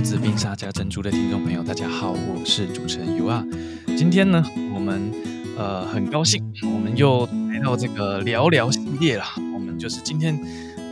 [0.00, 3.44] Hello，各位柚子冰沙加珍珠的听众朋友，大家好，我是主持人 U R。
[3.98, 4.42] 今天呢，
[4.74, 5.12] 我们
[5.58, 9.24] 呃很高兴，我们又来到这个聊聊系列了。
[9.52, 10.40] 我们就是今天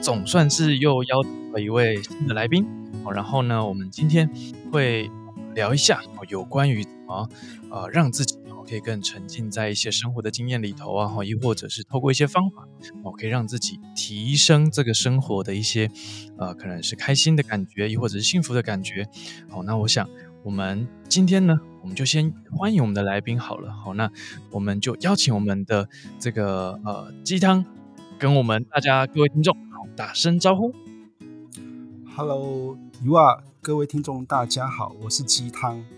[0.02, 2.66] 总算是又邀请了一位新的来宾。
[3.02, 4.28] 好，然后呢，我们今天
[4.70, 5.10] 会
[5.54, 7.26] 聊一下有关于怎么
[7.70, 8.37] 呃让自己。
[8.68, 12.68] 可以更沉浸在一些生活的经验里头啊，哈，亦或者是透过一些方法，
[13.02, 15.90] 哦，可以让自己提升这个生活的一些，
[16.36, 19.08] 呃，可能是开心的感觉，亦或者是幸福的感觉。
[19.48, 20.06] 好，那我想
[20.42, 23.72] 我们今天呢，我们就先欢迎我们的来宾好了。
[23.72, 24.10] 好，那
[24.50, 27.64] 我们就邀请我们的这个呃鸡汤，
[28.18, 30.74] 跟我们大家各位听众好打声招呼。
[32.14, 35.97] Hello，You are，各位听众大家好，我是鸡汤。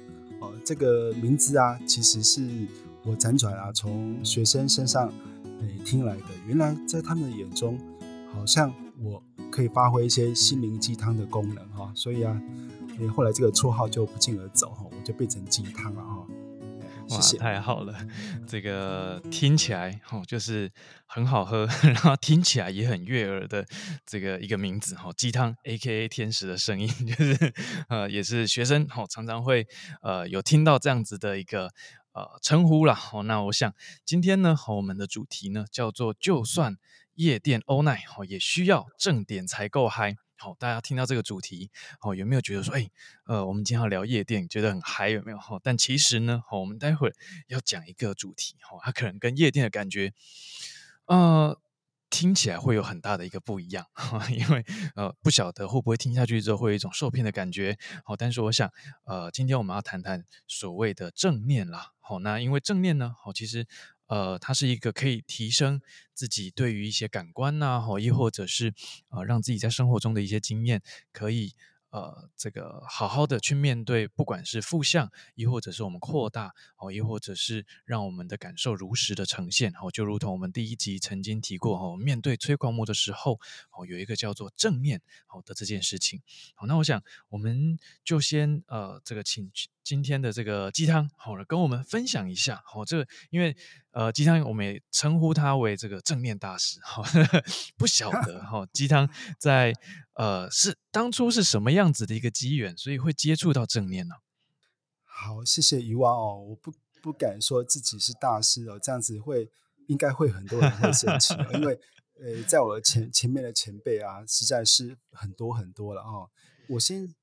[0.64, 2.48] 这个名字啊，其实是
[3.04, 5.08] 我辗转啊，从学生身上
[5.60, 6.24] 诶听来的。
[6.46, 7.78] 原来在他们的眼中，
[8.32, 12.40] 好像我可以发挥一些心灵鸡汤的功能哈，所以啊，
[13.14, 16.26] 后来这个绰号就不胫而走哈，我就变成鸡汤了哈。
[17.10, 17.94] 哇，太好了，
[18.46, 20.70] 这个听起来哦，就是
[21.06, 23.66] 很好喝， 然后听起来也很悦耳的
[24.06, 27.52] 这个一个名字哈，鸡汤 A.K.A 天使的声音， 就是
[27.88, 29.66] 呃，也是学生哦，常常会
[30.02, 31.72] 呃有听到这样子的一个
[32.12, 32.98] 呃称呼啦。
[33.12, 33.74] 哦，那我想
[34.04, 36.76] 今天呢，我们的主题呢叫做就算
[37.14, 40.16] 夜店 all night 哦，也需要正点才够嗨。
[40.42, 42.90] 好，大家听到这个主题，好，有没有觉得说，哎，
[43.26, 45.38] 呃，我们今天要聊夜店，觉得很嗨，有没有？
[45.38, 47.12] 好，但其实呢，好，我们待会
[47.48, 50.14] 要讲一个主题，好，它可能跟夜店的感觉，
[51.04, 51.60] 呃，
[52.08, 53.84] 听起来会有很大的一个不一样，
[54.32, 58.72] 因为呃，不晓得会不会听下去之后会有一种受骗的感觉，好，但是我想，
[59.04, 63.66] 呃，今天我们要谈谈所谓的正念啦，好，那因为正念呢，好，其实。
[64.10, 65.80] 呃，它是一个可以提升
[66.14, 68.74] 自己对于一些感官呐、啊，或亦或者是
[69.10, 71.54] 呃，让自己在生活中的一些经验可以。
[71.90, 83.40] 呃，这个好好的去面对，不管是负向，亦或者是我们扩大，哦，亦或者是让我们的感受如实的呈现，哦，就如同我们第一集曾经提过，哦，面对催狂魔的时候，
[83.72, 86.22] 哦，有一个叫做正念，好的这件事情，
[86.54, 89.50] 好，那我想我们就先呃，这个请
[89.82, 93.56] 今天的这个鸡汤，好了，跟我们分享一下，好，这个因为
[93.90, 97.02] 呃，鸡汤我们也称呼他为这个正念大师，哈，
[97.76, 99.74] 不晓得 哈，鸡汤在。
[100.20, 104.16] 呃，是当初是什么样子的一个机缘，所以会接触到正念呢？
[105.02, 109.50] 好，谢谢遗忘哦，我不不敢说自己是大师哦，这样子会
[109.86, 111.80] 应该会很多人会生气，因为
[112.20, 116.28] 呃，在我的前前面的前辈啊，实在是很多很多了哦。
[116.68, 117.14] 我先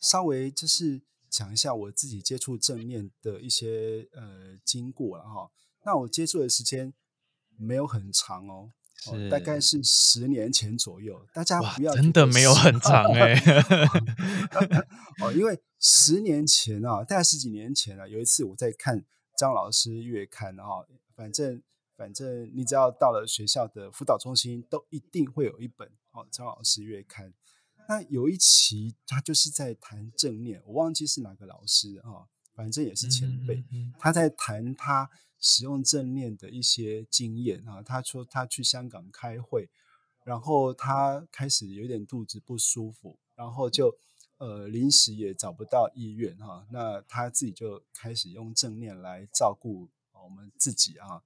[0.00, 5.50] 稍微就是讲一下我自己接触正念的一些呃经过了哈、哦。
[5.84, 6.94] 那我接触的时间
[7.56, 8.70] 没有很长哦。
[9.06, 13.64] 哦、大概是十年前左右，大家不要真的没有很长哎、欸。
[15.20, 19.04] 哦，因为十年前啊，大概十几年前啊，有一次我在看
[19.36, 20.64] 张老师月刊啊，
[21.14, 21.62] 反正
[21.96, 27.32] 反正你只要到了学校的辅导中心，都一定会有一本哦张老师月刊。
[27.88, 35.10] 那有一期他就是在谈正念，我忘记是哪个老师啊，反正也是前辈，嗯嗯嗯他在谈他。
[35.46, 39.68] 使用正念的一些经验啊，他说他去香港开会，
[40.24, 43.94] 然后他开始有点肚子不舒服，然后就
[44.38, 49.90] 呃临时也找不到医院哈，那他自己就开始用正念来照顾
[50.24, 51.22] 我们自己啊。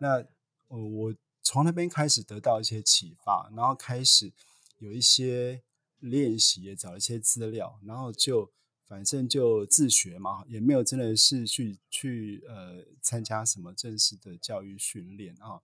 [0.00, 0.24] 那
[0.68, 4.32] 呃我从那边开始得到一些启发，然后开始
[4.78, 5.62] 有一些
[5.98, 8.50] 练习，也找一些资料，然后就。
[8.88, 15.60] 反正就自学嘛，也没有真的是去去呃参加什么正式的教育训练啊。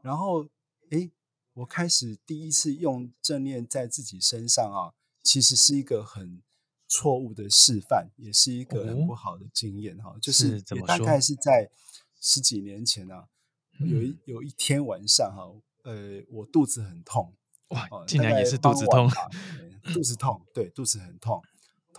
[0.00, 0.48] 然后，
[0.90, 1.10] 诶，
[1.54, 6.40] 我开始第一次用正念在自己身上啊，其实是一个很
[6.86, 10.18] 错误的示范，也是一个很不好的经验哈、哦。
[10.22, 11.68] 就是也大概是在
[12.20, 13.28] 十几年前啊，
[13.80, 17.34] 有一有一天晚上哈、啊，呃，我肚子很痛，
[17.68, 19.10] 哇，竟然也是肚子痛，
[19.92, 21.42] 肚子痛，对，肚子很痛。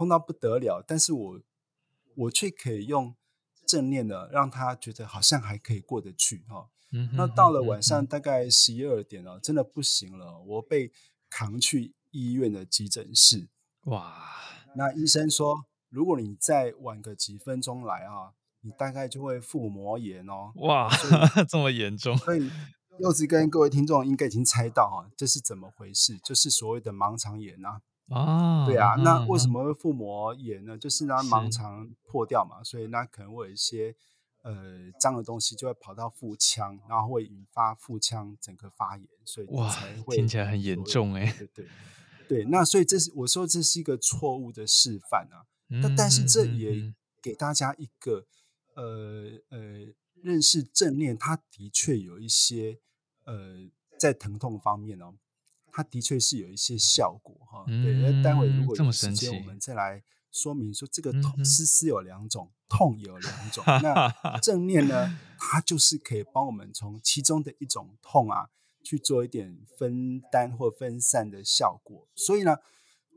[0.01, 1.42] 痛到不得了，但是我
[2.15, 3.15] 我却可以用
[3.68, 6.71] 正念的让他觉得好像还可以过得去哈。
[6.92, 10.92] 嗯、那到了晚上大概十一二点了，真的不行了，我被
[11.30, 13.48] 扛去医院的急诊室。
[13.83, 14.25] 哇！
[14.75, 20.51] 那医生说，如果你再晚个几分钟来啊，你大概就会腹膜炎哦。
[20.56, 20.89] 哇，
[21.47, 22.18] 这么严重！
[22.18, 22.50] 所以
[22.97, 26.18] 柚子跟各位听众应该已经猜到啊，这是怎么回事？
[26.18, 27.83] 就是所谓的盲肠炎啊。
[28.11, 30.77] 哦，对啊，那为什么会腹膜炎呢？
[30.77, 33.95] 就是那盲肠破掉嘛，所以那可能会有一些
[34.43, 39.73] 呃脏的东西就会跑到腹腔，然后会引发腹腔整个发炎，所以哇，
[40.09, 41.33] 听起来很严重哎。
[41.37, 41.65] 对对
[42.27, 45.47] 对，那所以这是我说这是一个错误的示范啊。
[45.81, 48.25] 但、嗯、但是这也给大家一个
[48.75, 49.59] 呃呃
[50.21, 52.79] 认识正念，它的确有一些
[53.23, 55.13] 呃在疼痛方面哦，
[55.71, 57.63] 它的确是有一些效果哈。
[57.68, 63.63] 嗯、对，那待会如果有时间，我们再来说明说这个痛丝丝有两种，痛也有两种。
[63.65, 64.09] 那
[64.39, 68.50] 正念呢，它就是可以帮我们从其中的一种痛啊，
[68.83, 72.07] 去做一点分担或分散的效果。
[72.15, 72.57] 所以呢，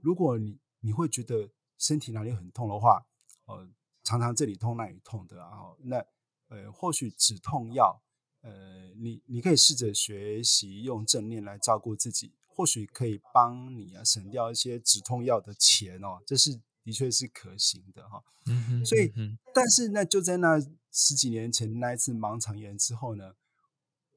[0.02, 3.06] 如果你你会觉得身体哪里很痛的话，
[3.46, 3.68] 呃，
[4.02, 6.04] 常常这里痛那里痛的啊，那
[6.48, 8.02] 呃，或许止痛药，
[8.42, 18.22] 呃，你你可以试着学习用正念来照顾自己，或许可以帮你啊省掉一些止痛药的钱哦，这是的确是可行的哈。
[18.46, 19.12] 嗯哼，所以，
[19.54, 20.60] 但是那就在那
[20.92, 23.34] 十几年前那一次盲肠炎之后呢，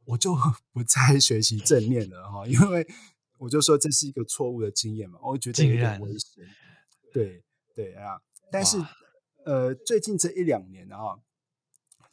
[0.06, 0.36] 我就
[0.72, 2.88] 不再学习正念了哈，因为
[3.40, 6.46] 我就说这是一个错误的经验嘛，我觉得有点危险。
[7.14, 7.44] 对
[7.74, 8.78] 对啊，但是
[9.46, 11.20] 呃，最近这一两年啊，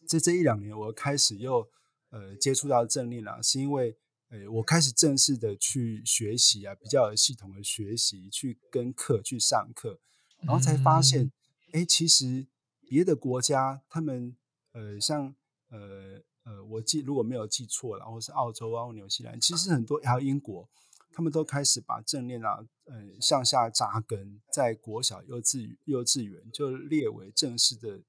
[0.07, 1.69] 这这一两年我开始又
[2.11, 3.99] 呃接触到正念了，是因为
[4.31, 10.01] 呃我开始正式的去学习啊，比较有系统的学习，去跟课去上课，
[10.41, 11.31] 然后才发现，
[11.73, 12.47] 哎、嗯，其实
[12.89, 14.37] 别的国家他们
[14.73, 15.35] 呃像
[15.69, 20.69] 呃呃我记如果没有记错了，或是澳洲啊或纽西兰，其实很多还有英国。
[21.17, 28.03] 他们都开始把正念啊，呃，向下扎根，在国小、幼稚幼稚园就列为正式的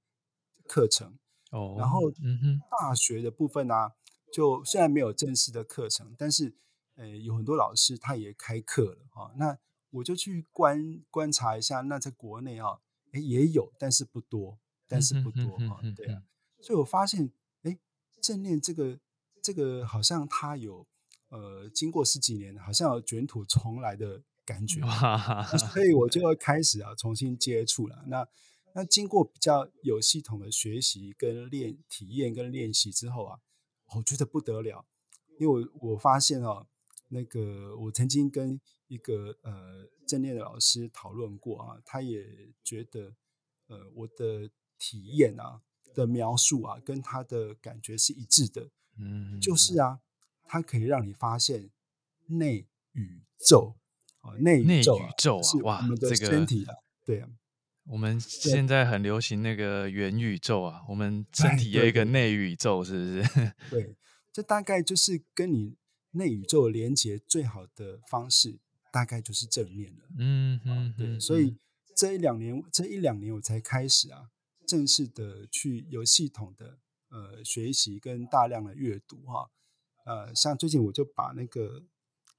[0.66, 1.16] 课程。
[1.52, 3.92] 哦，然后，嗯哼，大学的部分呢、啊，
[4.36, 6.54] 就虽然没有正式的课程，但是，
[6.96, 9.32] 呃，有很多老师他也开课了啊。
[9.38, 9.58] 那
[9.92, 12.82] 我就去观观察一下，那在国内啊，
[13.14, 14.60] 诶也有，但是不多，
[14.90, 15.80] 但是不多啊。
[15.96, 16.24] 对啊，
[16.60, 17.80] 所以我发现，诶
[18.20, 19.00] 正念这个
[19.42, 20.86] 这个好像它有。
[21.30, 24.80] 呃，经过十几年，好像有卷土重来的感觉，
[25.74, 28.06] 所以我就要开始啊重新接触了。
[28.08, 28.26] 那
[28.76, 33.40] 那经过比较有系统的学习跟练体验跟练习之后啊，
[33.94, 34.86] 我觉得不得了，
[35.38, 36.68] 因为我我发现啊，
[37.10, 43.16] 那个我曾经跟一个呃正念的老师讨论过啊，他也觉得
[43.68, 45.62] 呃我的体验啊
[45.94, 50.02] 的描述啊跟他的感觉是一致的，嗯，就是啊。
[50.48, 51.72] 它可以让你发现
[52.28, 53.74] 内宇宙
[54.22, 55.10] 啊，内宇宙啊，
[55.42, 57.28] 是我们的身体啊，对啊，
[57.88, 63.52] 我们现在很流行那个元宇宙啊，我们 身体有一个内宇宙，是不是？
[63.70, 63.96] 对，
[64.34, 65.78] 这大概就是跟你
[66.12, 68.60] 内宇宙连接最好的方式，
[68.92, 70.06] 大概就是正面了。
[70.18, 71.58] 嗯嗯，对，所以
[71.96, 74.30] 这一两年，这一两年我才开始啊，
[74.66, 76.80] 正式的去有系统的
[77.10, 79.52] 呃学习跟大量的阅读哈。
[80.06, 81.84] 呃，像最近我就把那个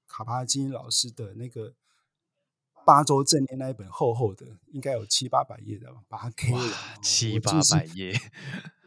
[0.07, 1.75] 卡巴金老师的那个
[2.87, 6.73] 八周正念那一本厚厚的，应该有七八百页的，把它 K 了。
[7.03, 8.13] 七八百页，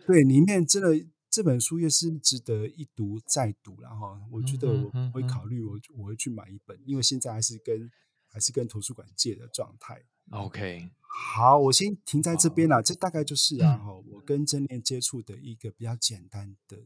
[0.07, 3.77] 对，里面真的这本书也是值得一读再读。
[3.83, 7.91] 然后我觉得我会考虑我我会去买一本，因为现在还是跟
[8.33, 10.03] 还是跟图书馆借的状态。
[10.31, 12.83] OK，好，我先停在这边了。
[12.83, 16.79] 这大概就是啊，我跟正念接触的一个比较简单的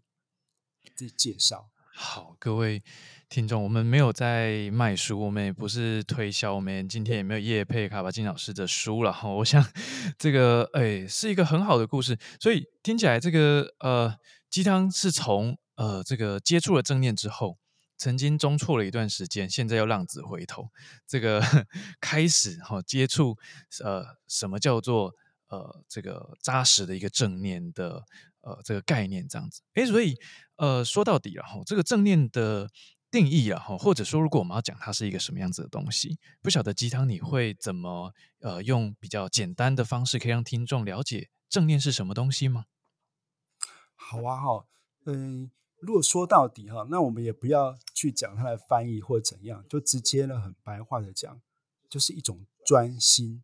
[0.97, 1.71] 这介绍。
[1.96, 2.82] 好，各位
[3.28, 9.28] 听众，我们没有在卖书，我们也不是推销，我们今天也没有业配卡巴金老师的书了哈。
[9.28, 9.64] 我想
[10.18, 14.12] 这个哎是一个很好的故事，所以听起来这个呃
[14.50, 17.58] 鸡汤是从呃这个接触了正念之后，
[17.96, 20.70] 曾经中错了一段时间，现在又浪子回头，
[21.06, 21.40] 这个
[22.00, 23.38] 开始哈、哦、接触
[23.84, 25.14] 呃什么叫做
[25.46, 28.02] 呃这个扎实的一个正念的。
[28.46, 30.18] 呃，这个概念这样子，诶，所以
[30.56, 32.70] 呃，说到底了哈，这个正念的
[33.11, 42.66] 定义啊哈，或者说，如果我们要讲它是一个什么样子的东西，不晓得鸡汤你会怎么呃，用比较简单的方式，可以让听众了解正念是什么东西吗？
[43.94, 44.66] 好啊，哈，
[45.06, 51.40] 嗯，如果说到底哈，那我们也不要去讲它的翻译或怎样，就直接呢，很白话的讲，
[51.88, 53.42] 就是一种专心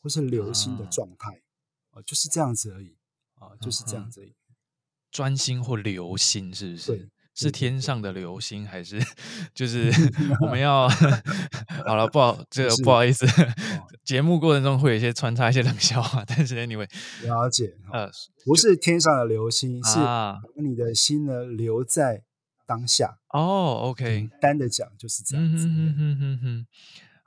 [0.00, 1.42] 或是留心的状态，
[1.90, 2.96] 啊，就是这样子而已。
[3.40, 4.34] 啊，就是这样子，嗯，
[5.10, 7.08] 专心或流心，是不是？
[7.34, 9.00] 是天上的流星，还是
[9.54, 9.92] 就是
[10.42, 12.04] 我们要好了？
[12.08, 13.24] 不好，这个不好意思，
[14.04, 16.88] 节目过程中会有一些穿插一些冷笑话，但是 anyway，
[17.22, 17.72] 了解。
[17.92, 18.10] 呃，
[18.44, 22.24] 不是天上的流星，是把你的心呢留在
[22.66, 23.18] 当下。
[23.28, 25.68] 哦，OK，简单的讲就是这样子。
[25.68, 26.66] 嗯哼哼哼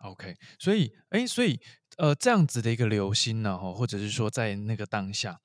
[0.10, 1.58] OK，所以，哎，所以。
[1.98, 5.40] 呃，这样子的一个流星呢，或者是说在那个当下，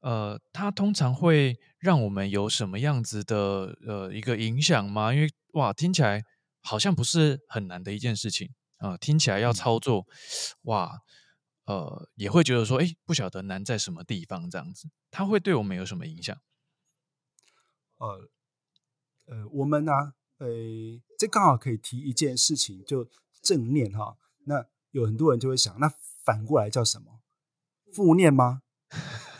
[0.00, 5.14] 呃，它通常会让我们有什么样子的呃一个影响吗？
[5.14, 6.24] 因为哇，听起来
[6.62, 10.06] 好像不是很难的一件事情，啊、呃，听起来要操作，
[10.62, 11.00] 哇，
[11.66, 16.36] 呃，也会觉得说，哎，不晓得难在什么地方这样子，它会对我们有什么影响？
[17.98, 18.30] 呃，
[19.26, 20.48] 呃，我们呢、啊，呃，
[21.18, 23.06] 这刚好可以提一件事情，就
[23.42, 24.16] 正念哈。
[24.46, 25.92] 那有很多人就会想，那
[26.24, 27.20] 反过来叫什么？
[27.92, 28.62] 负念吗？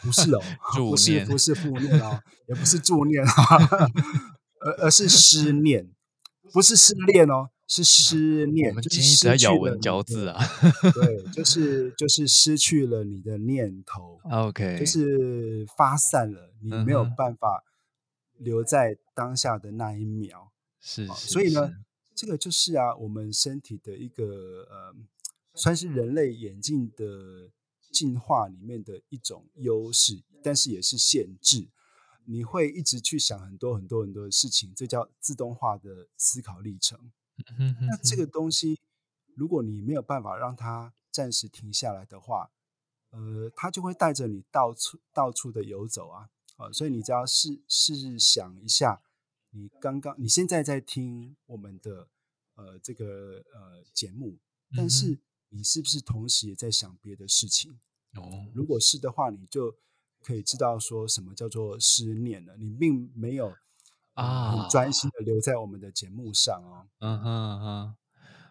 [0.02, 0.40] 不是哦，
[0.76, 3.32] 不是不是负念哦， 也不是助念啊，
[4.60, 5.90] 而而是失念，
[6.52, 8.70] 不是失恋哦，是失念。
[8.70, 10.40] 我们就一直在咬文嚼字啊，
[10.94, 17.62] 对， 就是就是失去了你的念头，OK，就是发散了，你没有办法
[18.38, 21.72] 留在当下的那一秒，是，所以呢，
[22.14, 24.24] 这个就是啊，我们身体的一个
[24.70, 24.94] 呃，
[25.60, 27.50] 算是人类演进的。
[27.92, 31.68] 进化里面的一种优势，但是也是限制。
[32.24, 37.10] 你会一直去想很多很多很多的事情，这叫自动化的思考历程。
[37.58, 38.78] 那这个东西，
[39.34, 42.52] 如果你没有办法让它暂时停下来的话，
[43.10, 46.30] 呃，它就会带着你到处到处的游走啊。
[46.58, 49.02] 呃，所以你只要试试想一下，
[49.50, 52.08] 你刚刚你现在在听我们的
[52.54, 54.38] 呃这个呃节目，
[54.76, 55.18] 但是。
[55.50, 57.78] 你是不是同时也在想别的事情？
[58.16, 59.76] 哦，如果是的话，你就
[60.22, 62.56] 可以知道说什么叫做失念了。
[62.56, 63.54] 你并没有
[64.14, 66.88] 啊很专心的留在我们的节目上哦。
[66.98, 67.96] 嗯哼嗯哼，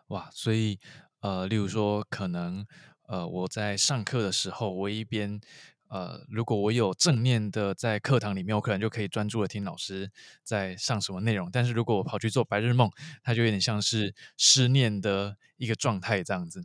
[0.08, 0.80] 哇，所以
[1.20, 2.66] 呃，例如说，可能
[3.08, 5.42] 呃，我在上课的时候，我一边
[5.90, 10.12] 呃，如果我有正念的在课堂里面，我可能就可以专注的听老师
[10.44, 11.50] 在上什么内容。
[11.52, 12.90] 但是如果我跑去做白日梦，
[13.24, 16.64] 它就有点像是失念的一个状态这样子。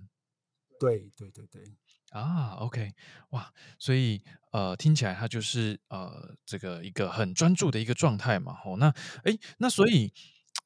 [0.79, 1.65] 对对对对
[2.11, 2.93] 啊，OK，
[3.31, 8.57] 哇，所以呃，听起来他就是呃，这个一个很专注的一个状态嘛。
[8.65, 8.89] 哦，那
[9.25, 10.13] 诶，那所以，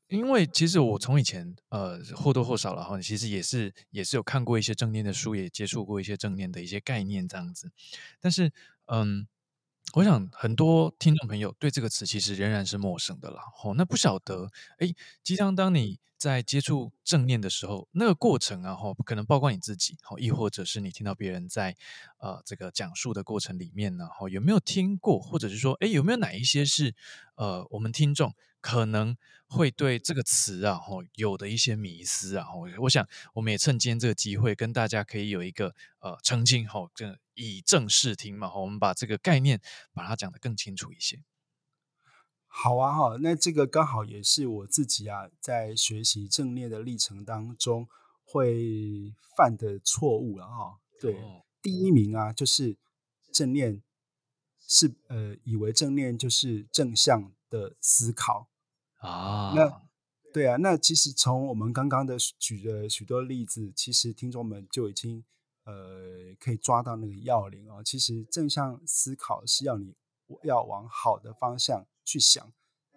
[0.09, 7.71] 因为其实我从以前呃或多或少了哈，其实也是也是有看过一些正念的书，也接触过一些正念的一些概念这样子。
[8.21, 8.53] 但是
[8.87, 9.27] 嗯，
[9.95, 13.43] 我想很多听众朋友对这个词其实仍然是陌生的啦。
[13.63, 15.99] 哦，那不晓得诶，鸡汤当你。
[16.19, 21.77] 在接触正念的时候，那个过程啊，哈，可能包括你自己，哈，亦或者是你听到别人在
[22.19, 26.93] 呃这个讲述的过程里面呢，哈，有没有听过，或者是说，哎，有没有哪一些是
[27.37, 39.61] 呃我们听众可能会对这个词啊，哈，有的一些迷思啊，我我想我们也趁今天这个机会，跟大家可以有一个呃澄清，哈，这以正视听嘛，哈，我们把这个概念
[39.93, 41.23] 把它讲得更清楚一些。
[42.47, 47.89] 好啊，哈，那这个刚好也是我自己啊，在学习正念的历程当中
[48.25, 50.79] 会犯的错误了哈。
[51.01, 52.77] 对，哦、第一名啊，就是
[53.33, 53.83] 正念
[54.67, 58.49] 是呃，以为正念就是正向的思考
[58.99, 59.53] 啊。
[59.55, 59.83] 那
[60.33, 65.25] 对啊，那其实从我们刚刚的举的许多例子，其实听众们就已经
[65.65, 67.83] 呃可以抓到那个要领啊。
[67.83, 69.95] 其实正向思考是要你
[70.43, 71.87] 要往好的方向。
[72.09, 72.51] 去想，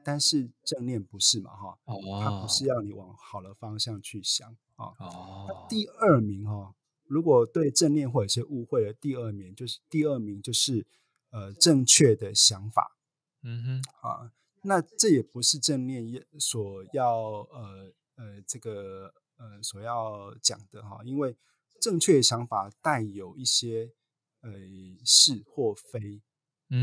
[0.05, 1.51] 但是正念不是嘛？
[1.53, 1.77] 哈，
[2.23, 4.95] 它不是要你往好的方向去想啊。
[4.99, 6.73] 哦，第二名哈，
[7.07, 10.87] 如果对正念或者是误会的第二名就是第二名就是
[11.31, 12.95] 呃正确的想法。
[13.43, 14.31] 嗯哼，啊，
[14.63, 17.13] 那这也不是正念所要
[17.51, 21.35] 呃呃这个呃所要讲的哈，因为
[21.79, 23.91] 正确的想法带有一些
[24.41, 24.51] 呃
[25.05, 26.21] 是或非。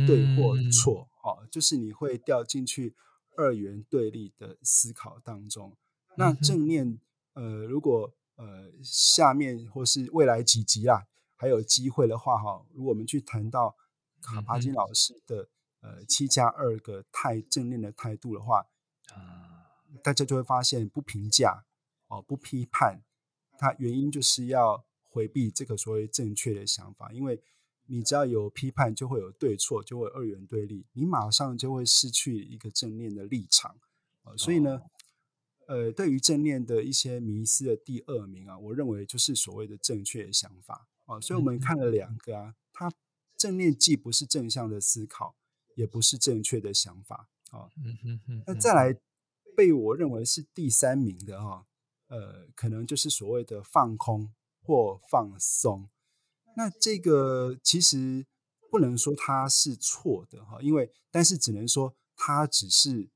[0.06, 2.94] 对或错，哦，就是你会掉进去
[3.38, 5.74] 二元对立的思考当中。
[6.18, 7.00] 那正念，
[7.32, 11.06] 呃，如果呃下面或是未来几集啊，
[11.36, 13.74] 还有机会的话，哈，如果我们去谈到
[14.20, 15.48] 卡巴金老师的
[15.80, 18.66] 呃七加二个态正念的态度的话，
[19.14, 19.66] 啊
[20.02, 21.64] 大家就会发现不评价
[22.08, 23.02] 哦，不批判，
[23.56, 27.42] 它原因就是要回避这个所谓正确的想法，因为。
[27.90, 33.80] 你只要有批判，就会有对错，就会二元对立，你马上就会失去一个正念的立场。
[34.24, 34.82] 呃，所以呢，
[35.68, 41.20] 呃，对于正念的一些迷思的第二名啊，我认为就是所谓的正确的想法啊，呃。
[41.22, 42.92] 所以我们看了两个啊，它
[43.38, 45.37] 正念既不是正向的思考，
[45.78, 47.70] 也不是正确的想法啊。
[48.46, 48.98] 那再来
[49.56, 51.66] 被我认为是第三名的哈，
[52.08, 55.88] 呃，可能就是所谓的放空或放松。
[56.56, 58.26] 那这个其实
[58.68, 63.08] 不能说它是错的哈，因为但是只能说它只是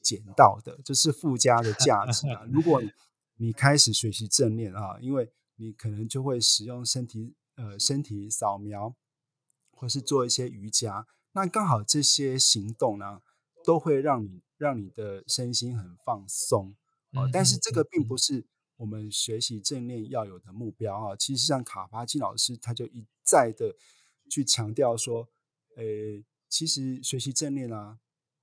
[0.00, 2.42] 捡到的，这是附加的价值啊。
[2.50, 2.82] 如果
[3.36, 8.96] 你开始学习正念啊，因为你可能就会使用身体呃身体扫描，
[9.70, 13.20] 或是做一些瑜伽，那刚好这些行动呢，
[13.64, 16.74] 都会让你让你的身心很放松
[17.12, 17.28] 啊。
[17.32, 18.46] 但是这个并不是。
[18.78, 23.76] 我们学习正念要有的目标啊，其实像卡巴金老师他就一再的
[24.28, 25.28] 去强调说，
[25.76, 28.00] 诶，其实学习正念啊，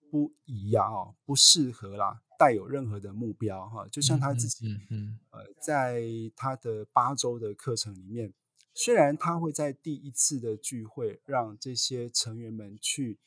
[0.09, 6.01] 不宜啊，哦，不适合啦，带有任何的目标哈，就像他自己，嗯嗯，呃，在
[6.37, 8.33] 他的八周的课程里面，
[8.81, 13.19] 虽然他会在第一次的聚会让这些成员们去，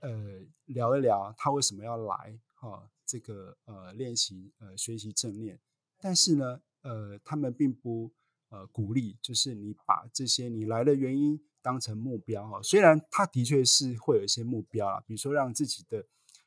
[0.00, 5.60] 呃，聊一聊他为什么要来哈，这个呃练习呃学习正念。
[6.00, 8.10] 但是呢，呃，他们并不
[8.48, 12.62] 呃鼓励，就是你把这些你来的原因当成目标哈。
[12.62, 16.06] 虽然他的确是会有一些目标啊，比如说让自己的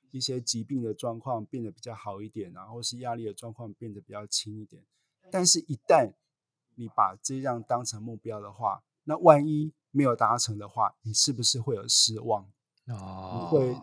[0.10, 4.84] 一些疾病的状况变得比较好一点，然后是压力的状况变得比较轻一点。
[5.30, 6.14] 但是，一旦
[6.76, 12.48] 你把这样当成目标的话，那万一没有达成的话，你是不是会有失望？
[12.88, 13.74] 哦，会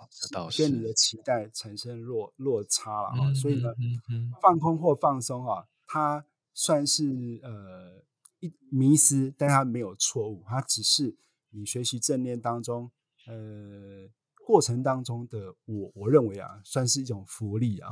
[0.58, 8.02] 跟你的期待产生落落差了哈，嗯、所以呢，嗯嗯、放空或放松啊，它算是呃
[8.40, 11.16] 一迷失，但它没有错误，它只是
[11.48, 12.90] 你学习正念当中
[13.26, 14.06] 呃
[14.46, 17.88] 过程当中的我我认为啊，算是一种福利啊，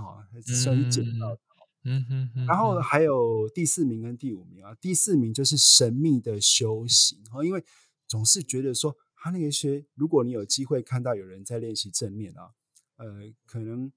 [0.62, 1.40] 算是捡到的。
[1.88, 7.64] 嗯嗯嗯、然后还有第四名跟第五名啊，第四名就是神秘的修行啊，因为
[8.06, 8.96] 总是觉得说。
[9.20, 12.52] 他那些，如果你有机会看到有人在练习正念啊，
[12.98, 13.90] 呃，可能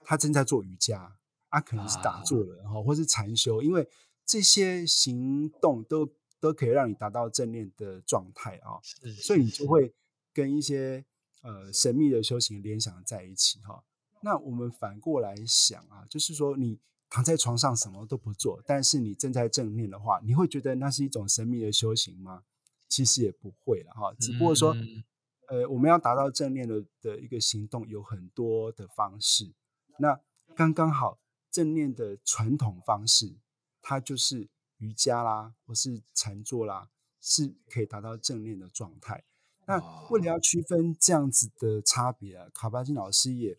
[0.00, 1.16] 他正在做瑜伽，
[1.48, 3.88] 啊，可能是打坐了，哈、啊，或是禅修，因为
[4.26, 8.76] 这些行动都都可以让你达到正念的状态啊，
[9.18, 9.94] 所以你就会
[10.34, 11.06] 跟一些
[11.40, 13.82] 呃神秘的修行联想在一起哈、啊。
[14.20, 16.78] 那我们反过来想啊，就是说你
[17.10, 22.44] 躺在床上什么都不做，但是你正在正念的话，你会觉得那是一种神秘的修行吗？
[22.88, 25.04] 其实也不会了哈，只不过说，嗯、
[25.48, 29.52] 呃，我们要达到正念的的一个行动有很多的方式，
[29.98, 30.20] 那
[30.56, 31.18] 刚刚好
[31.50, 33.36] 正念的传统方式，
[33.82, 36.88] 它就是瑜伽啦，或是禅坐啦，
[37.20, 39.24] 是可以达到正念的状态。
[39.66, 43.56] 那为了要区分这样子的差别啊，卡巴金老师也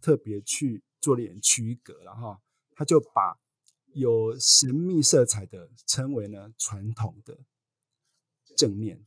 [0.00, 2.40] 特别去做了一点区隔了哈，
[2.80, 3.38] 他就把
[3.92, 7.40] 有神秘色彩的称为呢传统的。
[8.56, 9.04] 正念，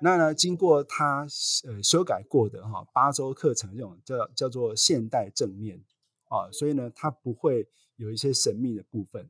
[0.00, 0.32] 那呢？
[0.32, 1.26] 经过他
[1.64, 5.84] 呃修改过的哈八周课程，这种叫叫做现代正念
[6.28, 9.28] 啊，所以呢，它不会有一些神秘的部分。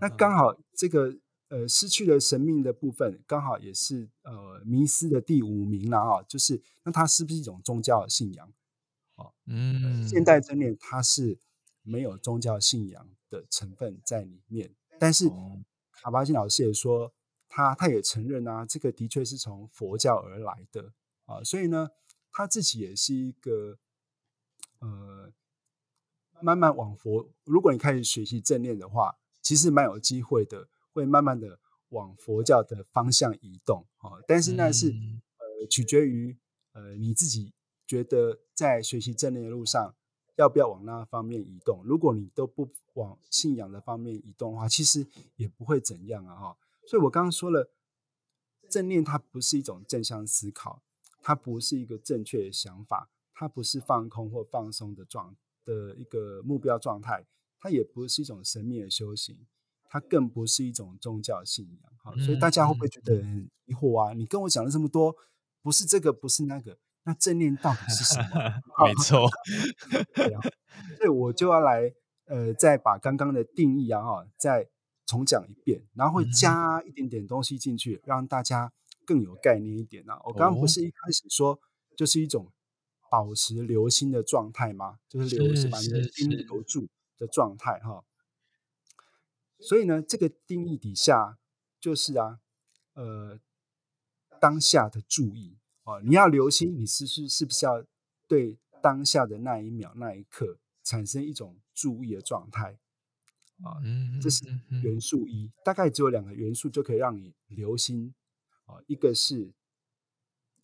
[0.00, 1.16] 那刚好这个
[1.48, 6.22] 呃失去了神秘的部分，刚好也是呃迷失的第五名了啊。
[6.22, 8.52] 就是那它是不是一种宗教信仰？
[9.16, 11.38] 哦，嗯，现代正念它是
[11.82, 15.28] 没有宗教信仰的成分在里面，但是
[15.92, 17.12] 卡巴金老师也说。
[17.56, 20.92] 他他也承认啊，这个的确是从佛教而来的
[21.24, 21.88] 啊，所以呢，
[22.32, 23.78] 他自己也是一个
[24.80, 25.32] 呃，
[26.42, 27.30] 慢慢往佛。
[27.44, 34.18] 如果你开始学习正念的话，其实蛮有机会的，会慢慢的往佛教的方向移动啊。
[34.26, 36.36] 但是那是呃，取决于
[36.72, 37.54] 呃你自己
[37.86, 39.94] 觉得在学习正念的路上
[40.36, 41.82] 要不要往那方面移动。
[41.84, 46.56] 如果你都不往信仰的方面移动的话，其实也不会怎样啊哈。
[46.86, 47.70] 所以我刚刚说了，
[48.68, 50.82] 正念它不是一种正向思考，
[51.22, 57.24] 它不是一个正确的想法，它不是放空或放松的状的一个目标状态，
[57.58, 59.46] 它也不是一种神秘的修行，
[59.86, 61.92] 它更不是一种宗教信仰。
[62.02, 64.12] 好，所以大家会不会觉得很疑惑啊？
[64.12, 65.16] 你跟我讲了这么多，
[65.62, 68.62] 不是这个，不是那个，那正念到底是什么？
[68.84, 69.28] 没错，
[70.14, 70.40] 对啊，
[70.98, 71.92] 所以我就要来
[72.26, 74.68] 呃，再把刚刚的定义啊，哈，再。
[75.06, 78.72] 重讲一遍，然后会加一点点东西进去，嗯、让大家
[79.04, 80.18] 更有概念一点啊。
[80.24, 81.60] 我刚刚不是一开始说，
[81.94, 82.50] 就是一种
[83.10, 85.00] 保持留心的状态吗？
[85.06, 86.88] 就是留是把你的心留住
[87.18, 88.02] 的状态哈。
[89.60, 91.36] 所以呢，这个定义底下
[91.78, 92.40] 就是啊，
[92.94, 93.38] 呃，
[94.40, 97.84] 当下的注意啊，你要留心，你是是是不是要
[98.26, 102.78] 对当下的那一秒那一刻产生一种注意的状态？
[103.62, 103.78] 啊，
[104.20, 104.44] 这是
[104.82, 108.12] 元素一，大概只有两个元素就可以让你留心
[108.64, 109.52] 啊，一个是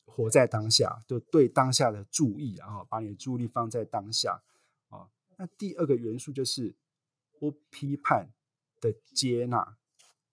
[0.05, 4.43] 活在当下，就对当下的注意，然后把你的注意力放在当下
[4.89, 5.09] 啊。
[5.37, 6.75] 那第二个元素就是
[7.39, 8.33] 不批判
[8.81, 9.59] 的接纳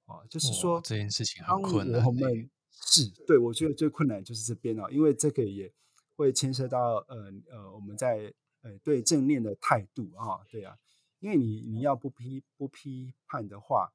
[0.05, 2.03] 啊，就是说这件事情很困难。
[2.03, 2.49] 我们
[2.85, 5.73] 是对，我觉得最困难就是这边啊，因为这个也
[6.15, 10.77] 会牵涉到呃呃我们在呃对正念的态度啊，对啊。
[11.19, 13.91] 因为你你要不批不批判的话，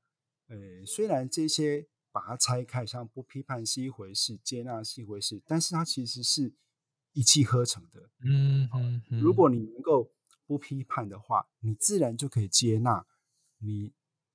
[0.48, 6.52] 呃，虽然这些把它拆开，像不批判是一回事，接纳是一回事，但是它其实是
[7.12, 8.10] 一气呵成的。
[8.24, 10.10] 嗯嗯，如果你能够
[10.46, 13.06] 不批判的话，你自然就可以接纳
[13.58, 13.92] 你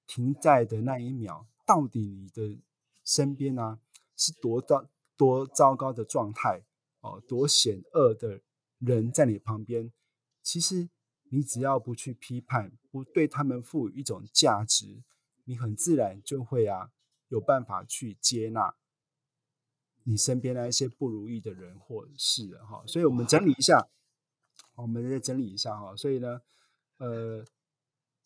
[0.07, 2.57] 停在的那一秒，到底你的
[3.03, 3.79] 身边呢、啊、
[4.17, 6.65] 是多糟多糟糕的状态
[6.99, 8.41] 哦，多险恶的
[8.79, 9.93] 人在你旁边？
[10.41, 10.89] 其实
[11.29, 15.03] 你只要不去批判，不对他们赋予一种价值，
[15.45, 16.91] 你很自然就会啊
[17.29, 18.75] 有办法去接纳
[20.03, 22.83] 你身边那一些不如意的人或事哈。
[22.85, 23.87] 所以我们整理一下，
[24.75, 25.95] 我们再整理一下哈。
[25.95, 26.41] 所以呢，
[26.97, 27.45] 呃，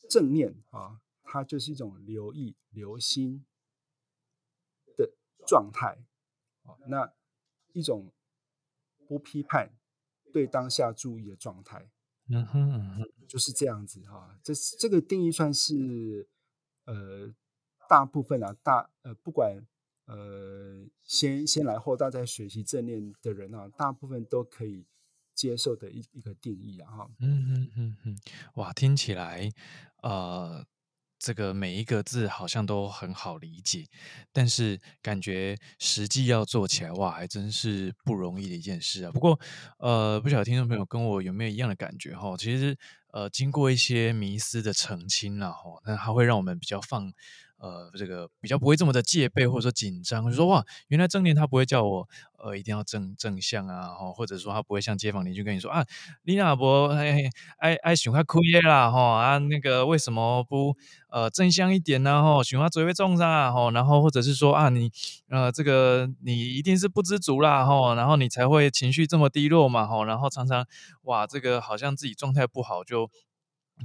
[0.09, 1.01] 正念啊。
[1.23, 3.45] 它就是一种留意、留心
[5.51, 6.05] 状态，
[6.87, 7.13] 那
[7.73, 8.13] 一种
[9.07, 9.73] 不批判、
[10.31, 11.89] 对当下注意的状态，
[12.29, 14.39] 嗯哼嗯哼，就是这样子哈。
[14.41, 16.29] 这这个定义算是
[16.85, 17.33] 呃
[17.89, 19.61] 大部分啊大呃不管
[20.05, 24.87] 呃先先来后到在学习正念的人啊，大部分都可以
[25.33, 27.11] 接受的一一个定义啊哈。
[27.19, 28.17] 嗯哼嗯哼，
[28.55, 29.51] 哇，听起来
[30.01, 30.65] 呃。
[31.23, 33.85] 这个每一个字好像都很好理解，
[34.33, 39.11] 但是感觉实际要做起来，哇，还真是不容易的一件事啊。
[39.11, 39.39] 不过，
[39.77, 42.35] 呃，不晓得听众朋友跟我有没有一样的感觉哈？
[42.35, 42.75] 其实，
[43.11, 47.13] 呃，经过一些迷思的澄清了哈，那它会让我们比较放。
[47.61, 52.09] 呃，这个比较不会这么的戒备或者说紧张，就说哇，原来正念他不会叫我
[52.43, 55.85] 呃一定要正正向啊，或者说他不会像街坊邻居跟你说啊，
[56.23, 60.75] 李娜伯爱爱爱喜欢哭耶啦哈啊，那个为什么不
[61.11, 64.89] 呃正向一点呢哈，喜欢嘴会重啊哈，然后或者是说啊你
[65.29, 70.65] 呃这个你一定是不知足啦哈，然后你才会情绪这么低落嘛哈，然后常常
[71.03, 73.11] 哇这个好像自己状态不好就。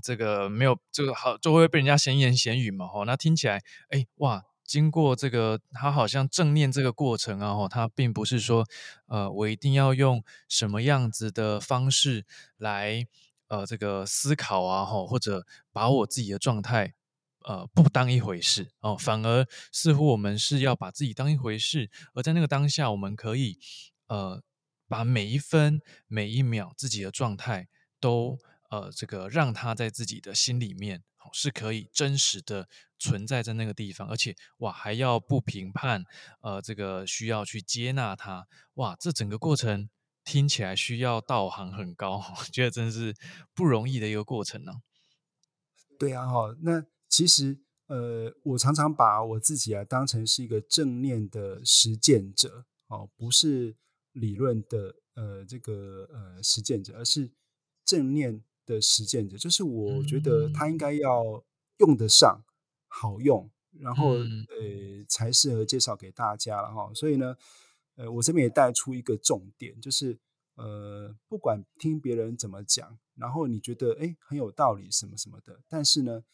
[0.03, 8.67] 这个没有这个好，就会被人家闲言闲语嘛，吼，那听起来，哎，哇，经过这个，他好像正念这个过程啊，吼，他并不是说，
[9.07, 12.25] 呃，我一定要用什么样子的方式
[12.57, 13.07] 来，
[13.49, 16.95] 呃，这个思考啊，吼，或者把我自己的状态，
[17.45, 23.59] 呃，不当一回事哦，反而似乎我们是要把自己当一回事，而在那个当下，我们可以，
[24.09, 24.43] 呃，
[24.89, 27.69] 把每一分每一秒自己的状态
[28.01, 28.39] 都。
[28.71, 31.03] 呃，这个让他在自己的心里面，
[31.33, 36.05] 是可以真实的存在在那个地方，而且哇，还要不评判，
[36.41, 39.89] 呃，这个需要去接纳他，哇，这整个过程
[40.25, 43.15] 听起来需要道行很高， 我觉得真是
[43.55, 44.81] 不容易的一个过程呢、啊。
[45.99, 53.77] 对啊，哈，那其实呃，我常常把我自己啊当成是一个正念的实践者，哦，不是
[54.13, 57.33] 理论的呃这个呃实践者，而是
[57.85, 58.43] 正念。
[58.67, 61.43] 的实践者，就是我觉得他应该要
[61.79, 62.45] 用得上，
[62.89, 63.49] 好用，
[63.79, 66.93] 然后呃才适合介绍给大家了哈。
[66.93, 67.37] 所以呢，
[67.95, 70.19] 呃，我这边也带出一个重点，就是
[70.57, 76.25] 呃，不管听别人怎么讲，然后你觉得诶很有道理什么什么的，但是呢，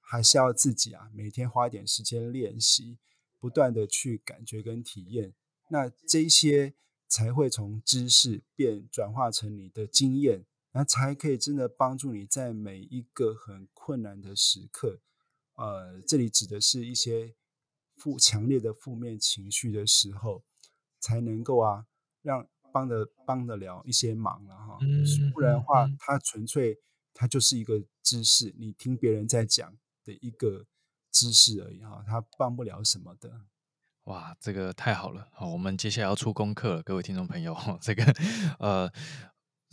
[0.00, 2.98] 还是要自己啊每天花一点时间练习，
[3.38, 5.32] 不断的去感觉跟体验，
[5.70, 6.74] 那这些
[7.06, 10.44] 才会从知识变转化成你的经验。
[10.76, 15.00] 那才可以真的帮助你在每一个很困难的时刻，
[15.54, 17.34] 呃，这里指的是一些
[17.94, 20.44] 负强烈的负面情绪的时候，
[21.00, 21.86] 才能够啊，
[22.20, 24.78] 让帮的帮得了一些忙了哈。
[25.32, 26.78] 不然的话，它纯粹
[27.14, 30.66] 它就是一个知识，你听别人在讲的一个
[31.10, 33.46] 知识而已哈，它帮不了什么的。
[34.04, 38.04] 哇，这个太好了，好，我们接下来要出功课了，各位听众朋友， 这个
[38.58, 38.92] 呃。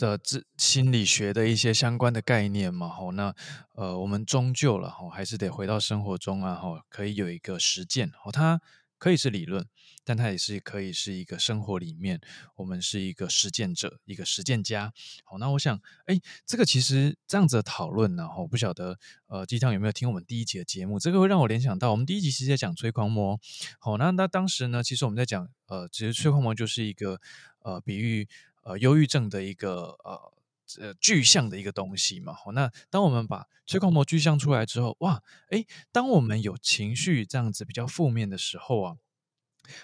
[0.03, 3.33] 的这心理学的一些相关的概念嘛，吼，那
[3.75, 8.59] 呃，我们终究了吼，还是得回到生活中啊，吼，可以有一个实践，吼，它
[8.97, 9.65] 可以是理论，
[10.03, 12.19] 但它也是可以是一个生活里面，
[12.57, 14.91] 我们是一个实践者，一个实践家。
[15.23, 20.99] 好，那我想，哎，这个其实这样子的讨论呢，吼，不晓得呃，鸡汤有没有听我们第一集的节目？
[20.99, 23.39] 这个会让我联想到，我们第一集其实在讲催狂魔，
[23.79, 27.21] 好，那那当时呢，其实我们在讲，呃，其实催狂魔就是一个
[27.61, 28.27] 呃比喻。
[28.63, 30.33] 呃，忧郁症的一个呃
[30.79, 32.33] 呃具象的一个东西嘛。
[32.33, 38.95] 好，那当我们把催狂魔具象出来之后，哇，诶，当我们有情绪这样子比较负面的时候啊，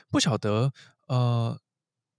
[0.09, 0.73] 不晓得
[1.07, 1.59] 呃，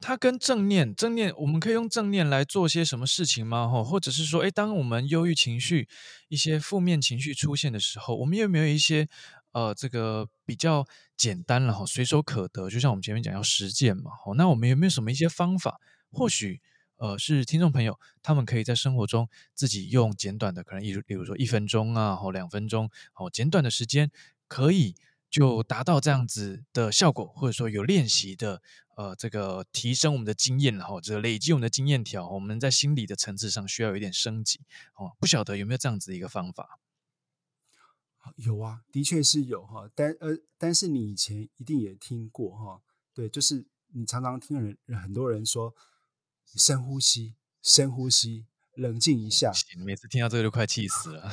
[0.00, 3.68] 它跟正念正念，我们可以用正念来做些什么事情吗？
[3.68, 5.88] 哈，或者是说，诶，当我们忧郁情绪
[6.28, 9.08] 一些负面情绪出现的时候，我们有没有一些
[9.52, 14.10] 呃这个比较简单然后随手可得，就像我们前面讲要实践嘛。
[14.24, 15.78] 好，那我们有没有什么一些方法？
[16.10, 16.60] 或许，
[16.96, 24.10] 呃，是听众朋友，他们可以在生活中自己用简短的，可能一，比如说一分钟啊，或两分钟，哦简短的时间，
[24.48, 24.94] 可以
[25.30, 28.60] 就达到这样子的效果，或者说有练习的，
[28.96, 34.60] 呃，这个提升我们的经验，然后这个累积我们的经验条，我们在心理的层次上需要有一点升级，
[34.94, 36.80] 哦，不晓得有没有这样子的一个方法？
[38.36, 42.82] 有啊，的确是有哈，但呃，但是你以前一定也听过哈，
[43.14, 45.74] 对，就是你常常听人很多人说，
[46.56, 49.52] 深呼吸，深呼吸，冷静一下。
[49.84, 51.28] 每次听到这个就快气死了。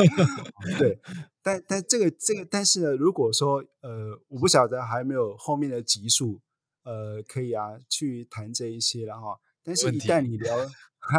[0.78, 1.00] 对，
[1.42, 6.40] 但但这个这个，但是呢，如果说呃，我不晓得还没有后面的集数，
[6.84, 9.40] 呃，可以啊，去谈这一些了哈。
[9.62, 10.70] 但是，一旦你了，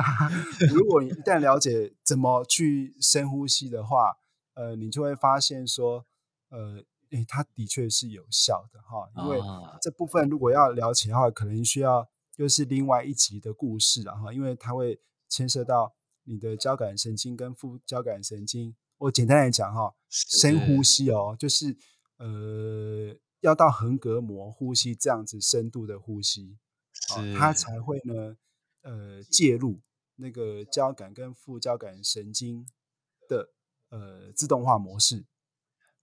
[0.74, 4.18] 如果你一旦了解怎么去深呼吸的话。
[4.54, 6.06] 呃，你就会发现说，
[6.50, 9.40] 呃，诶，它的确是有效的哈，因为
[9.82, 12.10] 这部分如果要了解的话，可能需要
[12.42, 15.00] 又是另外一集的故事了哈，因为它会
[15.30, 18.76] 牵涉到你的交感神经跟副交感神经。
[18.98, 21.78] 我简单来讲哈，深呼吸哦，就是
[22.18, 26.58] 呃，要到横膈膜呼吸这样子深度的呼吸，
[27.38, 28.36] 它才会呢，
[28.82, 29.80] 呃，介入
[30.16, 32.66] 那个交感跟副交感神经
[33.30, 33.54] 的。
[33.92, 35.26] 呃，自动化模式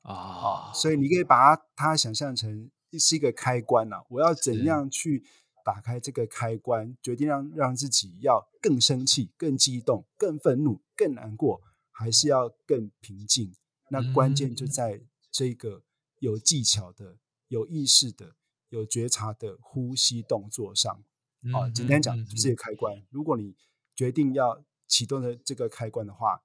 [0.02, 2.70] 啊，所以你可以把它它想象成
[3.00, 4.04] 是一个开关呐、啊。
[4.10, 5.24] 我要怎样去
[5.68, 13.54] 打开这个开关，决定让让自己要更生气、更激动、更愤怒、更难过，还是要更平静？
[13.90, 15.82] 那关键就在这个
[16.20, 18.36] 有技巧的、有意识的、
[18.70, 21.04] 有觉察的呼吸动作上。
[21.52, 23.04] 啊，简单讲就是一个开关。
[23.10, 23.54] 如果你
[23.94, 26.42] 决定要启动的这个开关的话。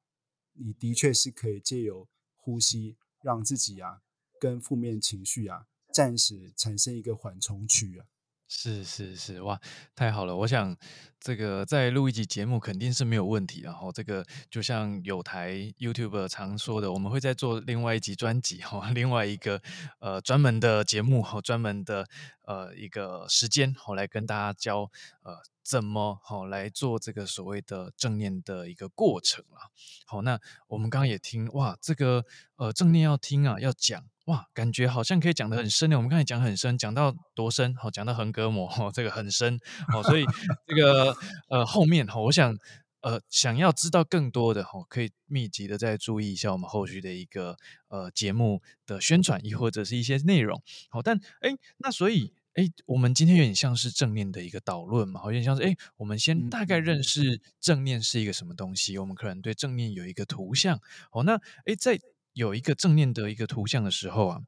[0.55, 4.03] 你的确是可以借由呼吸，让自己啊
[4.39, 8.05] 跟负面情绪啊暂时产生一个缓冲区啊。
[8.47, 9.59] 是是是，哇，
[9.95, 10.35] 太好了！
[10.35, 10.75] 我想
[11.19, 13.61] 这个再录一集节目肯定是没有问题。
[13.61, 19.61] 然后这个就像有台 YouTube 常说的，我们会再做另外一集专辑哈，另外一个
[19.99, 22.07] 呃专门的节目哈，专门的
[22.45, 24.91] 呃一个时间好来跟大家教
[25.23, 25.41] 呃。
[25.63, 29.71] 怎么好来做这个所谓的正念的一个过程啊？
[30.05, 32.25] 好，那我们刚刚也听哇，这个
[32.57, 35.97] 呃正念要听啊，要讲哇，感觉好像可以讲得很深呢。
[35.97, 37.75] 我们刚才讲很深，讲到多深？
[37.75, 39.59] 好，讲到横膈膜，哦，这个很深
[39.93, 40.01] 哦。
[40.03, 40.25] 所以
[40.65, 41.15] 这个
[41.49, 42.57] 呃后面哈，我想
[43.01, 47.57] 呃想要知道更多的哈，可以密集的再注意一下我们后续的一个
[47.89, 50.61] 呃节目的宣传，亦或者是一些内容。
[50.89, 52.33] 好，但哎，那所以。
[52.55, 60.79] 哎，我们今天有点像是正念的一个导论嘛，好像像是哎，我们先大概认识正念是一个什么东西，我们可能对正念有一个图像。
[61.11, 61.33] 哦，那
[61.65, 61.99] 哎，在
[62.33, 64.41] 有一个正念的一个图像的时候啊，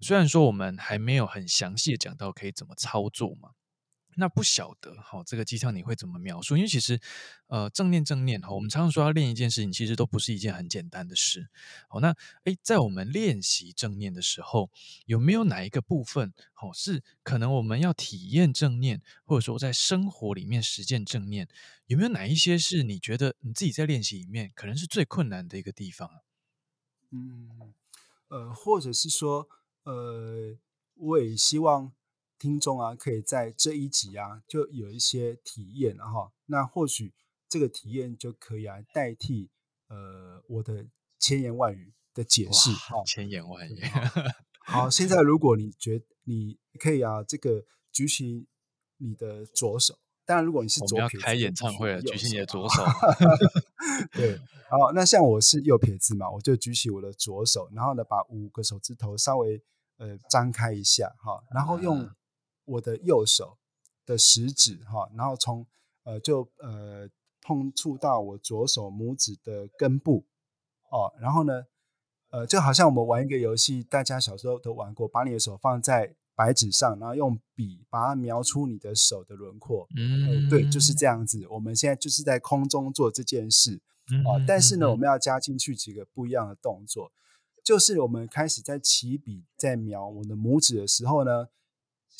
[0.00, 3.50] 虽然说我们还没有很详细的讲到可以怎么操作嘛。
[4.20, 6.56] 那不晓得哈，这个鸡汤你会怎么描述？
[6.56, 6.98] 因为其实，
[7.46, 11.48] 呃，正念正念哈，我们常常说要练一件事情，其实都不是一件很简单的事。
[11.88, 14.72] 好，那诶，在我们练习正念的时候，
[15.06, 21.46] 有没有哪一个部分，好，是可能我们要体验正念，或者说在生活里面实践正念，
[21.86, 26.10] 有没有哪一些是你觉得你自己在练习里面可能是最困难的一个地方？
[27.10, 27.74] 嗯，
[28.28, 29.48] 呃，或者是说，
[29.84, 30.56] 呃，
[30.94, 31.92] 我也希望。
[32.40, 37.12] 听众啊，可以在这一集啊，就有一些体验，然后那或许
[37.48, 39.50] 这个体验就可以啊，代替
[39.88, 40.86] 呃我的
[41.18, 42.70] 千言万语的解释。
[42.70, 43.82] 好，千言万语。
[44.64, 48.46] 好，现在如果你觉得你可以啊，这个举起
[48.98, 49.98] 你的左手。
[50.24, 52.84] 当然，如果你是左撇子，我们要开演唱会了，举起你的左手。
[54.12, 54.38] 对，
[54.70, 59.62] 好，那像我是右撇子嘛，我就举起我的左手，然后呢，把五个手指头稍微
[59.98, 62.08] 呃张开一下，哈，然后用。
[62.70, 63.56] 我的右手
[64.04, 65.66] 的食指哈，然后从
[66.04, 67.08] 呃就呃
[67.40, 70.26] 碰触到我左手拇指的根部
[70.90, 71.64] 哦，然后呢
[72.28, 79.88] 呃就好像我们玩一个游戏，大家小时候都玩过，把你的手放在白纸上，然后用笔把它描出你的手的轮廓。
[79.96, 81.44] 嗯、呃，对，就是这样子。
[81.50, 83.80] 我们现在就是在空中做这件事
[84.24, 87.10] 啊、呃，但是呢，我们要加进去几个不一样的动作，
[87.64, 91.48] 就是我们开始在起笔在描我的拇指的时候呢。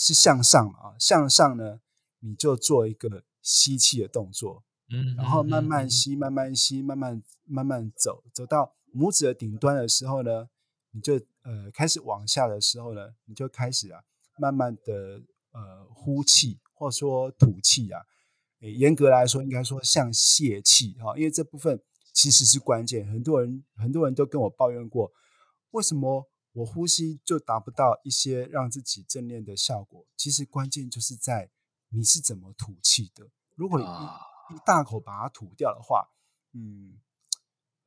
[0.00, 1.80] 是向上啊，向上呢，
[2.20, 10.48] 你就做一个吸气的动作，嗯，然后慢慢吸，慢慢吸，慢慢慢慢走，走到拇指的顶端的时候呢，
[10.90, 14.02] 你就呃开始往下的时候呢，你就开始啊，
[14.38, 15.22] 慢慢的
[15.52, 18.02] 呃呼气，或者说吐气啊，
[18.60, 25.12] 严格来说应该说像泄气哈，因为这部分其实是关键，很多人很多人都跟我抱怨过，
[25.70, 26.28] 为什么？
[26.54, 30.04] 我呼吸就达不到一些让自己正念的效果。
[30.16, 31.50] 其实关键就是在
[31.90, 33.28] 你是怎么吐气的。
[33.54, 36.08] 如果一一大口把它吐掉的话，
[36.54, 36.98] 嗯，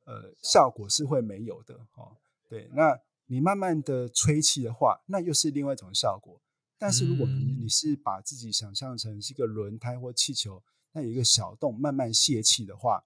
[0.06, 2.16] 呃，效果是会没有的哦。
[2.52, 6.38] 对，那你慢慢的吹气的话，那又是另外一种效果。
[6.76, 10.62] 但是如果你你是把自己想象成是一个轮胎或气球，
[10.92, 13.04] 那有一个小洞慢慢泄气的话，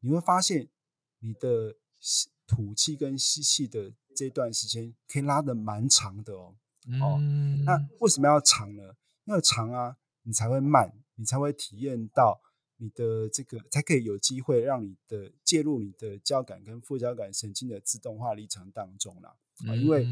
[0.00, 0.70] 你会发现
[1.18, 1.76] 你的
[2.46, 6.56] 吐气跟吸气的这段时间可以拉的蛮长的哦。
[6.98, 8.94] 哦，嗯，那为什么要长呢？
[9.26, 12.40] 因为长啊，你才会慢，你才会体验到
[12.78, 19.36] 你的这个，才可以有机会让你的介入你的交感跟副交感神经的自动化历程当中啦。
[19.66, 20.06] 啊，因为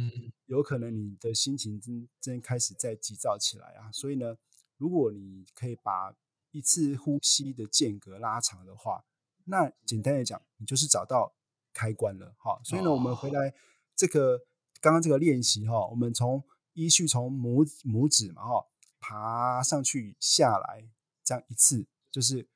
[0.46, 4.38] 有可能你的心情真真开始在急躁起来啊，所以呢，
[4.78, 6.16] 如果你可以把
[6.50, 9.04] 一次呼吸的间隔拉长的话，
[9.44, 11.34] 那简单的讲，你就是找到
[11.74, 12.58] 开关了哈。
[12.64, 13.54] 所以呢，我们回来
[13.94, 14.46] 这个
[14.80, 18.66] 刚刚这个练习哈，我们从依序从拇拇指嘛哈，
[18.98, 20.88] 爬上去下来，
[21.22, 22.48] 这样一次就是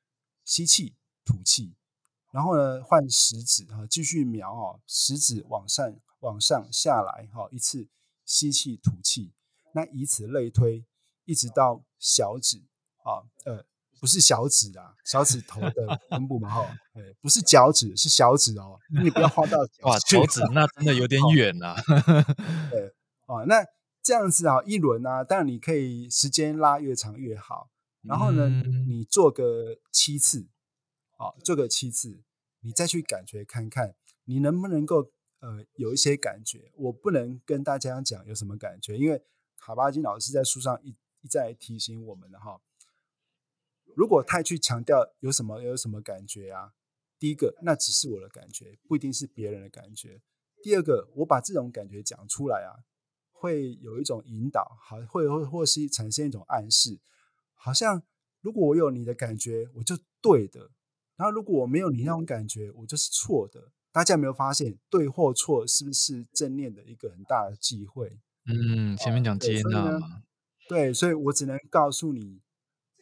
[0.49, 1.75] 吸气吐气，
[2.31, 5.95] 然后呢换食指哈，继续描哦，食指往上。
[6.21, 7.87] 往上下来，哈，一次
[8.25, 9.31] 吸气吐气，
[9.73, 10.85] 那以此类推，
[11.23, 12.57] 一直到小指
[13.05, 13.63] 啊，呃，
[14.01, 16.75] 不是小指啊，小指头的根部嘛，哈，
[17.21, 21.77] 不是脚趾，是小指哦，你不要画到哇，脚趾那真的有点远了，
[22.69, 22.93] 对，
[23.25, 23.63] 啊，那
[24.03, 27.69] 这样子啊，一轮啊，当然你可以时间拉越长越好，
[28.01, 30.47] 然后呢，嗯、你做个七次，
[31.17, 32.21] 啊，做个七次，
[32.61, 35.11] 你再去感觉看看，你能不能够。
[35.41, 39.23] 呃，有一些感觉，我不能跟大家讲有什么感觉，因为
[39.57, 40.89] 卡巴金老师在书上一
[41.21, 42.59] 一再提醒我们的哈。
[43.95, 46.73] 如果太去强调有什么有什么感觉啊，
[47.17, 50.21] 第一个，那只是我的感觉，不一定是别人的感觉。
[50.61, 52.83] 第二个，我把这种感觉讲出来啊，
[53.31, 56.99] 会有一种引导，好，会会或是产生一种暗示，
[57.61, 58.01] 好像
[58.41, 60.71] 如果我有你的感觉，我就对的；
[61.17, 63.73] 然后如果我没有你那种感觉，我就是错的。
[63.91, 68.19] 大家有没有发现，对或错是不是正念的一个很大的机会？
[68.45, 70.23] 嗯，前面讲接纳嘛，
[70.69, 72.41] 对，所以我只能告诉你，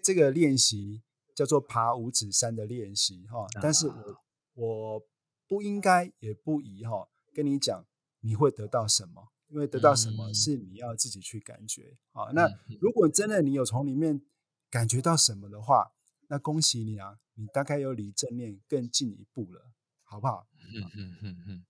[0.03, 1.03] 这个练习
[1.35, 3.45] 叫做爬五指山的练习哈。
[3.61, 4.23] 但是我
[4.55, 5.07] 我
[5.47, 7.85] 不应该也不宜哈跟你讲
[8.21, 12.31] 你会得到什么，因为得到什么是你要自己去感觉啊。
[12.33, 14.21] 那如果真的你有从里面
[14.69, 15.91] 感觉到什么的话，
[16.27, 19.71] 那恭喜你啊，你大概有离正念更进一步了。
[20.09, 20.47] 好不好？
[20.73, 21.65] 嗯嗯嗯嗯，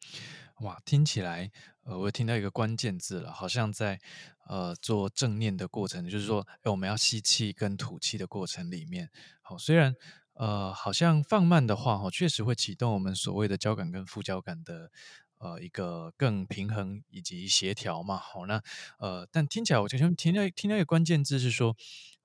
[0.61, 3.99] 哇，听起来，呃，我听到一个关键字了，好像在
[4.47, 9.09] 呃做正念的过程，就是说，哎，我们要吸气跟吐气的过程里面，
[9.41, 9.95] 好，虽然
[10.33, 14.91] 呃好像放慢的话，哈，确实会启动我们所谓的交感跟副交感的
[15.39, 18.61] 呃一个更平衡以及协调嘛，好，那
[18.99, 21.75] 呃，但听起来我就听到听到一个关键字是说，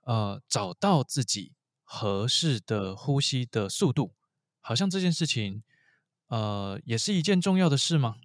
[0.02, 4.14] 呃，找到自己合适的呼吸的速度，
[4.60, 5.62] 好像这件事情。
[6.28, 8.16] 呃，也是一件重要的事吗？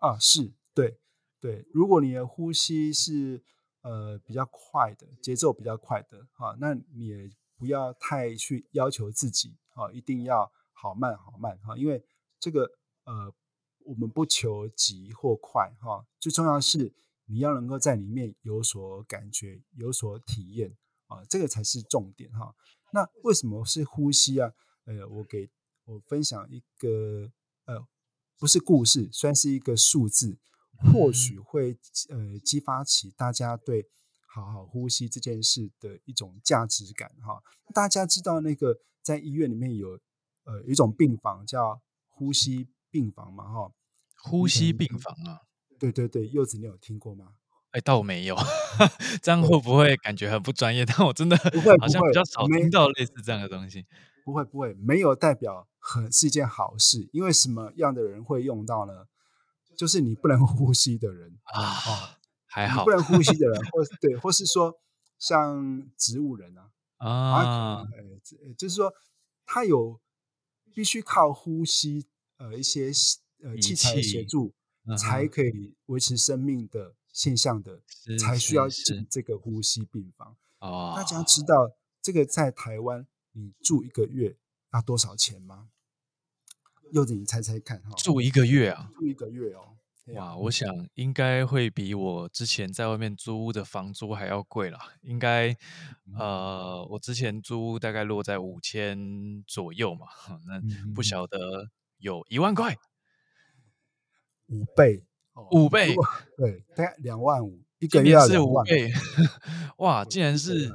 [0.00, 0.98] 啊，是对
[1.38, 1.64] 对。
[1.72, 3.44] 如果你的呼吸是
[3.82, 12.04] 呃比较快的，节奏比较快的，哈、啊，那你也不要太去要求自己，哈、啊，一定要好慢好慢，哈、啊，因为
[12.40, 12.68] 这个
[13.04, 13.32] 呃，
[13.84, 16.92] 我们不求急或快，哈、最重要的是
[17.30, 22.54] 你要能够在里面有所感觉、有所体验，啊，这个才是重点，哈、啊。
[22.92, 24.52] 那为什么是呼吸啊？
[24.84, 25.50] 呃，我给。
[25.86, 27.32] 我分享一个
[27.64, 27.84] 呃，
[28.38, 30.38] 不是故事，算是一个数字，
[30.78, 31.76] 或许会
[32.10, 33.88] 呃激发起大家对
[34.28, 37.42] 好好呼吸这件事的一种价值感哈。
[37.74, 39.98] 大家知道那个在医院里面有
[40.44, 43.72] 呃一种病房叫呼吸病房嘛哈？
[44.22, 45.40] 呼吸病房啊？
[45.80, 47.32] 对对对，柚子你有听过吗？
[47.72, 48.36] 哎，倒没有，
[49.22, 50.84] 这样会不会感觉很不专业？
[50.86, 51.36] 但我真的
[51.80, 53.86] 好像比较少听到类似这样的东西。
[54.24, 59.06] 不会不会，没有代表很是一件好事，因为什么样的人会用到呢？
[59.76, 62.10] 就是你不能呼吸的人啊，哦、
[62.44, 64.78] 还好，不能呼吸的人，或对，或是说
[65.18, 68.92] 像植物人啊 啊，呃就是说
[69.46, 70.00] 他有
[70.74, 72.90] 必须靠呼吸呃一些
[73.42, 74.52] 呃器材的协助，嗯、
[74.98, 77.80] 才可以维持生命的现象的，
[78.18, 80.36] 才需要进这个呼吸病房。
[80.58, 81.72] 哦，大家知道
[82.02, 83.06] 这个在台湾。
[83.32, 84.36] 你住一个月
[84.72, 85.68] 要多少钱吗？
[86.90, 87.90] 柚子，你猜猜看哈。
[87.96, 88.90] 住一个月啊？
[88.98, 89.76] 住一个月哦。
[90.14, 94.94] 哇，我想应该会比我之前在外面租屋的房租还要贵啦。
[95.02, 95.56] 应该，
[96.18, 100.08] 呃，我之前租屋大概落在五千左右嘛。
[100.48, 100.60] 那
[100.92, 102.76] 不晓得有一万块，
[104.50, 105.02] 五倍，
[105.52, 105.94] 五倍，
[106.36, 108.92] 对，大概两万五 一个月是五倍。
[109.78, 110.70] 哇，竟然是。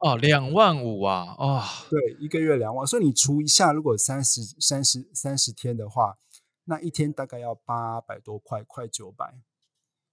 [0.00, 1.34] 哦，两万五啊！
[1.36, 6.16] 哦，对，一个月两万，所以你除一下，如果三十三十三十天的话，
[6.64, 9.42] 那一天大概要八百多块，快九百。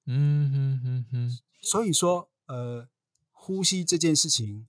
[0.05, 1.39] 嗯哼哼哼。
[1.61, 2.89] 所以说，呃，
[3.31, 4.67] 呼吸这件事情，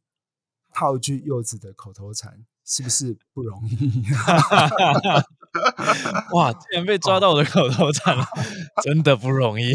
[0.72, 4.04] 套句柚子的口头禅，是不是不容易？
[6.34, 8.24] 哇，竟然被抓到我的口头禅了，
[8.82, 9.74] 真的不容易，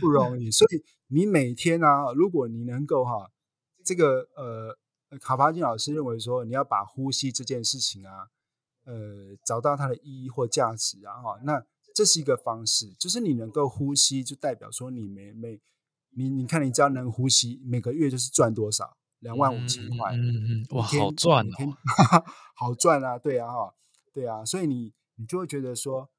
[0.00, 0.50] 不 容易。
[0.50, 3.30] 所以你每天啊，如果你能够哈，
[3.84, 8.28] 这个呃，卡巴金老师认为说，你要把呼吸这件事情啊，
[8.84, 11.62] 呃，找到它的意义或价值啊，哈，那
[11.94, 15.60] 这是一个方式，就是你能够呼吸，就代表说你每每
[16.16, 21.76] 你你看，你只要能呼吸，每个月就是赚多少，两万五千块，嗯嗯，哇，好赚哦，
[22.54, 23.74] 好赚啊，对啊，哈。
[24.12, 26.10] 对啊，所以你你就会觉得说，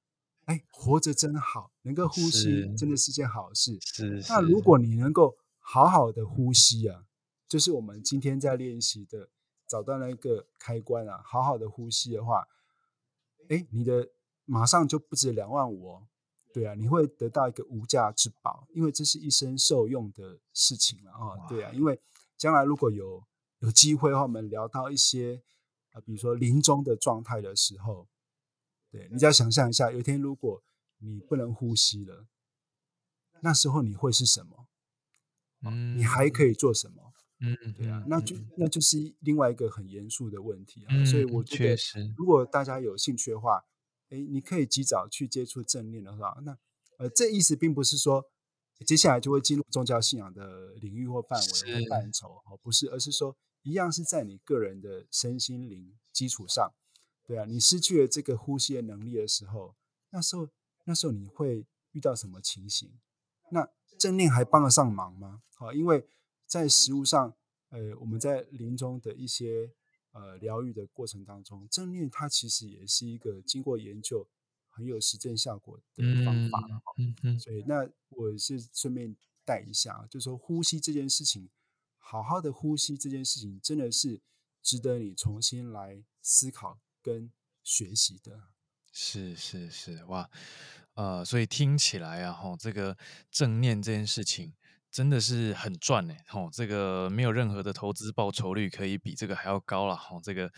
[0.46, 3.78] 哎，活着真好，能够呼吸真的是件好事。
[3.82, 4.32] 是，是。
[4.32, 7.04] 那如果你能够好好的呼吸啊，
[7.48, 9.30] 就是我们今天在练习的，
[9.68, 12.48] 找到那个开关啊，好好的呼吸的话，
[13.50, 14.10] 哎，你的
[14.46, 16.08] 马上就不止两万五哦。
[16.54, 21.48] 对啊，你会得到一个无价之宝，因为这是一生受用的事情了啊。
[21.50, 22.00] 对啊，因为
[22.38, 23.24] 将来如果有
[23.60, 25.44] 有机会的话，我们聊到一些。
[25.92, 28.08] 啊，比如说临终的状态的时候，
[28.90, 30.64] 对，你只要想象一下，有一天如果
[31.00, 32.28] 你不能呼吸了，
[33.42, 34.68] 那时候你会是什么？
[35.64, 37.14] 嗯，你还可以做什么？
[37.40, 40.88] 嗯，对啊，那就那就是另外一个很严肃的问题啊。
[40.92, 43.66] 嗯，所以我觉得，如果大家有兴趣的话，
[44.10, 46.58] 哎，你可以及早去接触正念的话，那
[46.98, 48.26] 呃，这意思并不是说
[48.86, 53.36] 接下来就会进入宗教信仰的领域或范围或范畴哦，不是，而是说。
[53.64, 56.74] 一样是在你个人的身心灵基础上，
[57.24, 59.76] 对啊，你失去了这个呼吸的能力的时候，
[60.10, 60.50] 那时候
[60.86, 62.92] 那时候你会遇到什么情形？
[63.52, 65.44] 那正念还帮得上忙吗？
[65.56, 66.08] 好，因为
[66.48, 67.36] 在实物上，
[67.70, 69.72] 呃，我们在临终的一些
[70.12, 74.28] 呃疗愈的过程当中，正念它其实也是一个经过研究
[74.70, 76.60] 很有实证效果的方法。
[76.98, 81.50] 嗯嗯，所以那我是顺便带一下，就是说呼吸这件事情。
[82.12, 84.20] 好好的呼吸这件事情，真的是
[84.62, 87.32] 值得你重新来思考跟
[87.64, 88.50] 学习的。
[88.92, 90.30] 是是是，哇，
[90.96, 92.98] 呃，所以听起来啊，吼，这个
[93.32, 94.54] 正念这件事情
[94.92, 100.52] 真的是很赚呢，吼，这个没有任何的投资报酬率可以比这个还要高了，吼，这个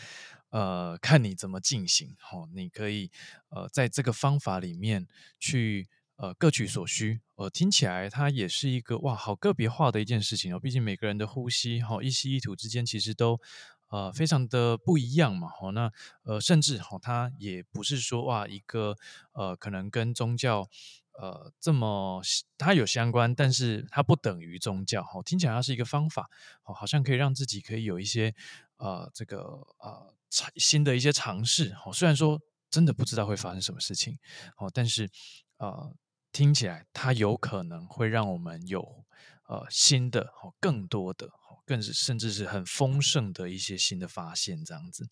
[0.50, 3.12] 呃，看你怎么进行，吼，你可以
[3.50, 5.08] 呃，在这个方法里面
[5.40, 5.88] 去。
[6.16, 7.22] 呃，各取所需。
[7.36, 10.60] 呃，听起来它也是一个哇，好个别化的一件事情哦。
[10.60, 13.42] 毕竟每个人的呼吸，哈、一吸一吐之间其实都
[13.90, 15.50] 呃非常的不一样嘛。
[15.60, 15.92] 哦，那
[16.22, 18.96] 呃，甚至哈、哦，它也不是说哇，一个
[19.32, 20.70] 呃，可能跟宗教
[21.14, 22.22] 呃这么
[22.60, 25.04] 它有相关，但是它不等于宗教。
[25.04, 26.30] 哈、哦，听起来它是一个方法，
[26.64, 28.36] 哦，好像可以让自己可以有一些
[28.78, 29.40] 呃这个
[29.80, 30.14] 呃
[30.56, 31.76] 新的一些尝试。
[31.84, 32.40] 哦，虽然说
[32.70, 34.20] 真的不知道会发生什么事情，
[34.58, 35.10] 哦，但是
[35.58, 35.96] 呃。
[36.34, 39.06] 听起来，它有可能会让我们有
[39.48, 41.30] 呃新的、更多的、
[41.64, 45.08] 更是甚至是很丰盛的一些新的发现，这样子，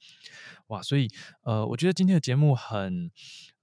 [0.67, 0.82] 哇！
[0.82, 1.07] 所以
[1.43, 3.11] 呃，我觉得今天的节目很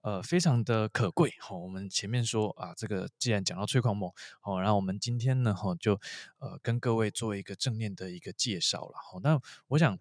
[0.02, 1.34] 呃非常的可贵。
[1.40, 6.00] 好，我们前面说啊，这个既然讲到催狂魔，好，然后我们今天呢，哈，就
[6.38, 8.92] 呃跟各位做一个正念的一个介绍了。
[9.10, 9.98] 好，那我想。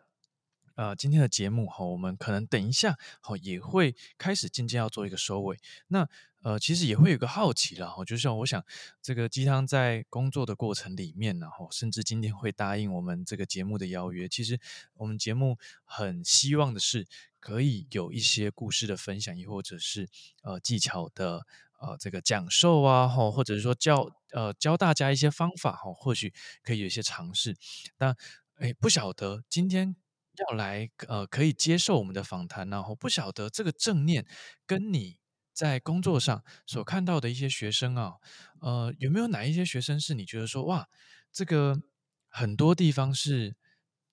[0.75, 5.57] 呃，今天的节目哈，我们可能等一下好也会开始渐渐要做一个收尾。
[5.87, 6.07] 那
[6.47, 8.63] 呃，其实也会有个好奇了哈，就像我想
[9.01, 14.29] 这个鸡汤在工作的过程里面然后，甚至今天会答应我们这个节目的邀约。
[14.29, 14.57] 其实
[14.93, 17.05] 我们节目很希望的是
[17.41, 20.07] 可以有一些故事的分享，亦或者是
[20.41, 21.45] 呃技巧的
[21.81, 26.33] 呃这个讲授啊，哈，或者是说教呃教大家一些方法哈，或许
[26.63, 27.57] 可以有一些尝试。
[27.97, 28.15] 但
[28.55, 29.97] 哎，不晓得今天。
[30.49, 34.23] 要来呃，可以接受我们的访谈，然后不晓得这个正念
[34.67, 35.17] 跟你
[35.57, 38.13] 在工作上所看到的一些学生啊，
[38.61, 40.87] 呃，有没有哪一些学生是你觉得说哇，
[41.33, 41.81] 这个
[42.29, 43.55] 很多地方是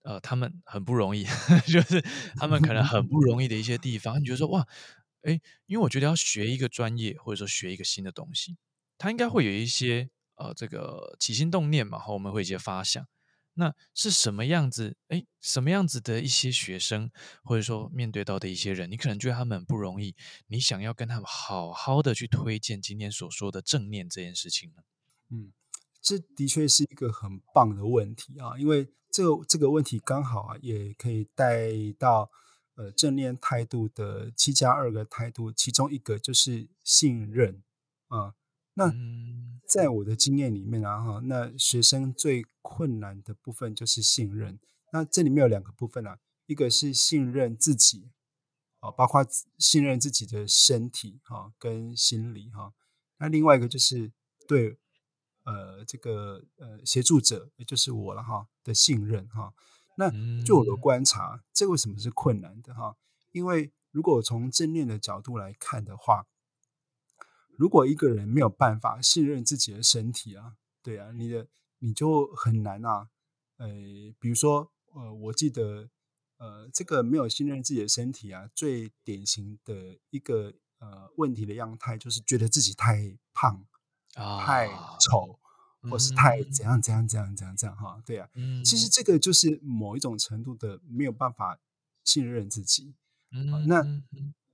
[0.04, 1.24] 呃，他们很不容易，
[1.70, 2.02] 就是
[2.36, 4.66] 他们可能很不容易的一些地方，你觉得说哇，
[5.24, 8.56] 诶，因为我觉得要学一个专业或者说学一个新的东西，
[8.96, 13.06] 他应该会有一些呃，这个起心动念嘛，和我们会一些发想。
[13.54, 14.96] 那是什么样子？
[15.08, 17.10] 诶，什么样子的一些学生，
[17.42, 20.14] 或者说面对到的一些人，你可能觉得他们不容易，
[20.48, 24.82] 你想要跟他们好好的去推荐今天所说的正念这件事情呢？
[25.30, 25.52] 嗯，
[26.02, 32.30] 这的确是一个很棒的问题啊，因为这个这个问题刚好啊，也可以带到
[32.74, 37.62] 呃正念态度的七加二个态度，其中一个就是信任
[38.08, 38.34] 啊。
[38.74, 38.92] 那
[39.66, 44.58] 在我的经验里面啊，哈，那学生最困难的部分就是信任。
[44.92, 48.10] 那这里面有两个部分啊，一个是信任自己，
[48.80, 49.26] 啊，包括
[49.58, 52.72] 信任自己的身体哈跟心理哈。
[53.18, 54.12] 那另外一个就是
[54.46, 54.76] 对
[55.44, 59.54] 呃这个呃协助者，也就是我了哈的信任哈。
[59.96, 60.10] 那
[60.44, 62.96] 就我的观察，这为什么是困难的哈？
[63.30, 66.26] 因为如果从正念的角度来看的话，
[67.56, 71.46] 如果一个人没有办法信任自己的身体啊，对啊，你的
[71.78, 73.08] 你就很难啊。
[73.56, 73.68] 呃，
[74.18, 75.88] 比如说，呃，我记得，
[76.38, 83.64] 呃，这个没有信任自己的身体啊，最典型的一个呃问题的样态，就是觉得自己太胖、
[84.14, 84.68] 啊、太
[85.00, 85.38] 丑，
[85.82, 88.02] 或是太怎样怎样怎样怎样怎样哈。
[88.04, 91.60] 对啊，嗯、其实这个就是某一种程度的没有办法
[92.02, 92.94] 信任自己。
[93.66, 94.02] 那。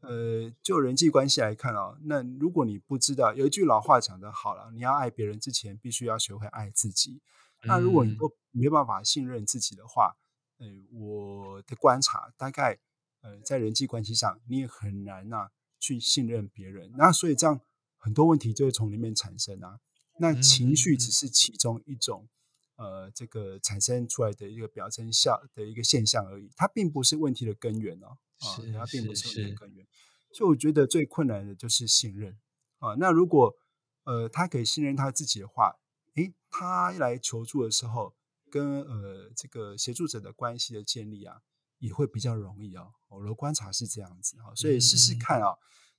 [0.00, 7.20] 呃，就人际关系来看啊，那如果你不知道，有一句老话讲得好了，你要爱别人之前，必须要学会爱自己。
[7.64, 10.16] 那如果你都没办法信任自己的话，
[10.58, 12.78] 呃，我的观察大概，
[13.20, 16.90] 呃，在人际关系上，你也很难呐、啊、去信任别人。
[16.96, 17.60] 那所以这样
[17.98, 19.80] 很多问题就会从里面产生啊。
[20.18, 22.28] 那情绪只是其中一种，
[22.76, 28.06] 呃，这个产生出来的一个表征效的一个现象而已，它并不是问题的根源哦。
[28.06, 28.16] 啊，
[28.72, 29.86] 它并不是问题的根源。
[30.32, 32.38] 所以我觉得最困难的就是信任
[32.78, 32.94] 啊。
[32.98, 33.54] 那如果
[34.04, 35.76] 呃他可以信任他自己的话，
[36.14, 38.14] 诶，他来求助的时候，
[38.50, 41.42] 跟呃这个协助者的关系的建立啊，
[41.78, 42.92] 也会比较容易哦。
[43.08, 45.56] 我的观察是这样子啊，所以试试看啊。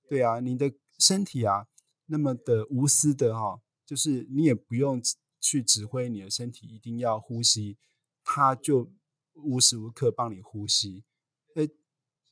[0.08, 1.68] 对啊，你的身体啊
[2.08, 5.02] 那么的无私的哈，就是你也不用
[5.40, 7.78] 去指挥你的身体一定要呼吸，
[8.24, 8.92] 他就
[9.34, 11.04] 无时无刻帮你呼吸。
[11.56, 11.70] 诶，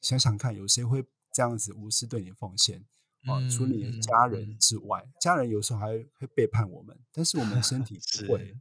[0.01, 1.05] 想想看，有谁会？
[1.31, 2.83] 这样子无私对你奉献
[3.25, 8.57] 啊，除了你的家人之外，嗯、家人有时候还会背叛我们，但是我们的身体不会，是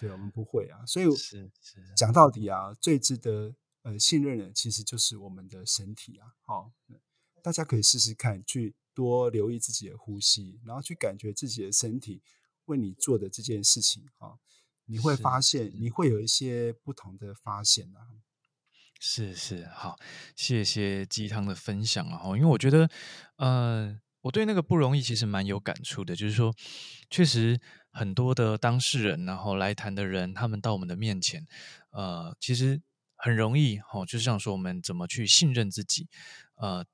[0.00, 0.84] 对，我们不会啊。
[0.84, 1.06] 所以
[1.96, 6.34] 讲到底啊，最值得呃信任的其实就是我们的身体啊。
[6.40, 6.72] 好，
[7.40, 12.20] 大家可以试试看，去多留意自己的呼吸，然后去感觉自己的身体
[12.64, 14.40] 为你做的这件事情啊，
[14.86, 18.10] 你会发现你会有一些不同的发现啊。
[19.04, 19.96] 是是好，
[20.36, 22.22] 谢谢鸡汤的分享啊！
[22.36, 22.88] 因为我觉得，
[23.36, 26.54] 呃，我对那个不容易其实蛮有感触的，就是说，
[27.10, 31.44] 确实很多的当事人，然后来谈的人，他们到我们的面前，
[31.90, 32.80] 呃，其实
[33.16, 36.08] 很容易，哦，就像说我们怎么去信任自己，
[36.54, 36.86] 呃，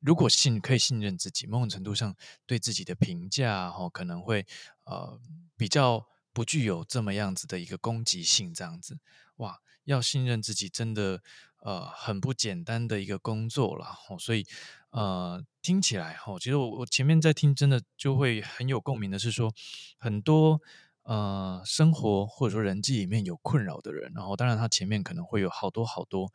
[0.00, 4.44] 如果信可以信任自己，某种程度上对自己的评价，哦，可能会
[4.86, 5.20] 呃
[5.56, 8.98] 比较不具有这么样子的一个攻击性，这样子，
[9.36, 9.60] 哇。
[9.84, 11.22] 要信任自己，真的，
[11.60, 13.86] 呃，很不简单的一个工作了。
[14.08, 14.46] 哦，所以，
[14.90, 19.52] 呃，听起来，哦，其实我我前面在听，真的就会很有共鸣的是说，
[19.98, 20.60] 很多
[21.02, 26.32] 呃生活或者说人际里面有困扰的人，然后当然他前面可能会有好多好多，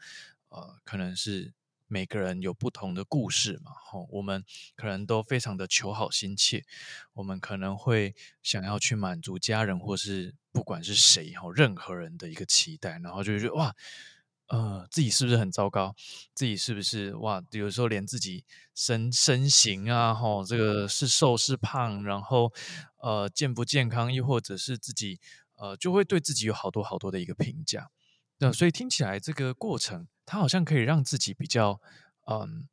[0.50, 1.54] 呃，可能是。
[1.92, 6.64] 每个人有不同的故事嘛，吼，我们可能都非常的求好心切，
[7.14, 13.76] 我们可能会想要去满足家人或是不管是谁吼，任何人的一个期待，然后就觉得哇，
[14.50, 15.96] 呃，自己是不是很糟糕？
[16.36, 17.44] 自己是不是哇？
[17.50, 22.54] 有时候连自己身身形啊，吼，这个是瘦是胖，然后
[23.02, 25.20] 呃，健不健康，又或者是自己
[25.56, 27.90] 呃，就会对自己有好多好多的一个评价。
[28.38, 30.08] 那所以听起来这个过程。
[30.30, 31.82] 他好像可以让自己比较，
[32.28, 32.70] 嗯，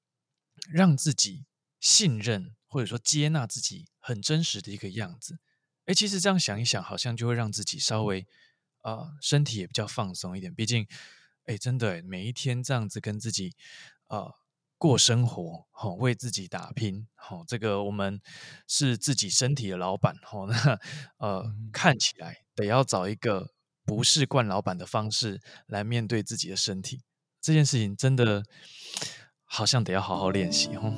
[0.69, 1.47] 让自己
[1.81, 5.39] 信任或者说接纳自己很真实的一个样子。
[5.87, 8.27] 诶，其实这样想一想，好像就会让自己稍微，
[8.83, 10.55] 呃，身体也比较放松一点。
[10.55, 10.87] 毕竟，
[11.47, 13.55] 诶，真的，每一天这样子跟自己，
[14.09, 14.35] 呃，
[14.77, 18.21] 过生活，吼，为自己打拼，吼，这个我们
[18.69, 20.79] 是自己身体的老板，吼， 那，
[21.17, 23.55] 呃，看起来得要找一个
[23.87, 27.01] 不是惯老板的方式来面对自己的身体。
[27.47, 28.43] 这件事情真的
[29.45, 30.93] 好像得要好好练习哦。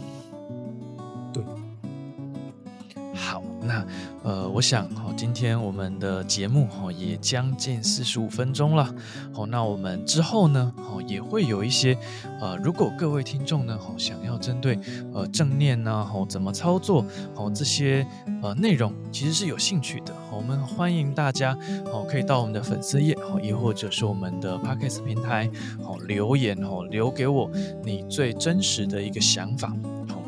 [3.68, 3.86] 那
[4.24, 8.92] 呃，我想哈，今天我们的节目哈也将近四十五分钟了。
[9.32, 11.96] 好，那我们之后呢，哦也会有一些
[12.40, 14.78] 呃，如果各位听众呢，哦想要针对
[15.12, 17.04] 呃正念呐，哦怎么操作，
[17.34, 18.06] 好这些
[18.42, 20.14] 呃内容，其实是有兴趣的。
[20.32, 21.56] 我们欢迎大家
[21.92, 25.50] 哦，可以到我们的粉丝页哦，也或者是我们的 Podcast 平台
[25.82, 27.50] 哦留言哦，留给我
[27.84, 29.72] 你最真实的一个想法。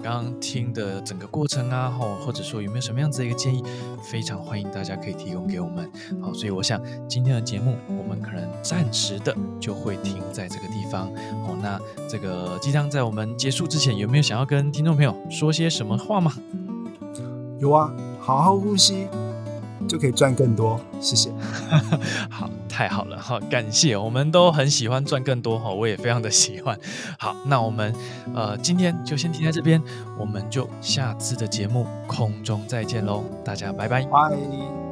[0.03, 3.63] 刚刚听的整个过程啊，或者说有没有什么样子的一个建议，
[4.03, 5.91] 非常欢迎大家可以提供给我们。
[6.21, 11.07] 好，所以我想今天的节目我们可能暂时的就会停在这个地方。
[11.47, 11.79] 好，那
[12.09, 16.33] 这个鸡汤在我们结束之前，有没有想要跟听众朋友说些什么话吗？
[17.59, 19.07] 有啊，好好呼吸。
[19.91, 21.31] 就可以赚更多，谢谢。
[22.31, 26.79] 好，太好了，好，感谢，我们都很喜欢赚更多哈，我也非常的喜欢。
[27.19, 27.93] 好，那我们
[28.33, 29.83] 呃今天就先停在这边，
[30.17, 34.03] 我们就下次的节目空中再见喽，大家拜拜。
[34.05, 34.90] 拜。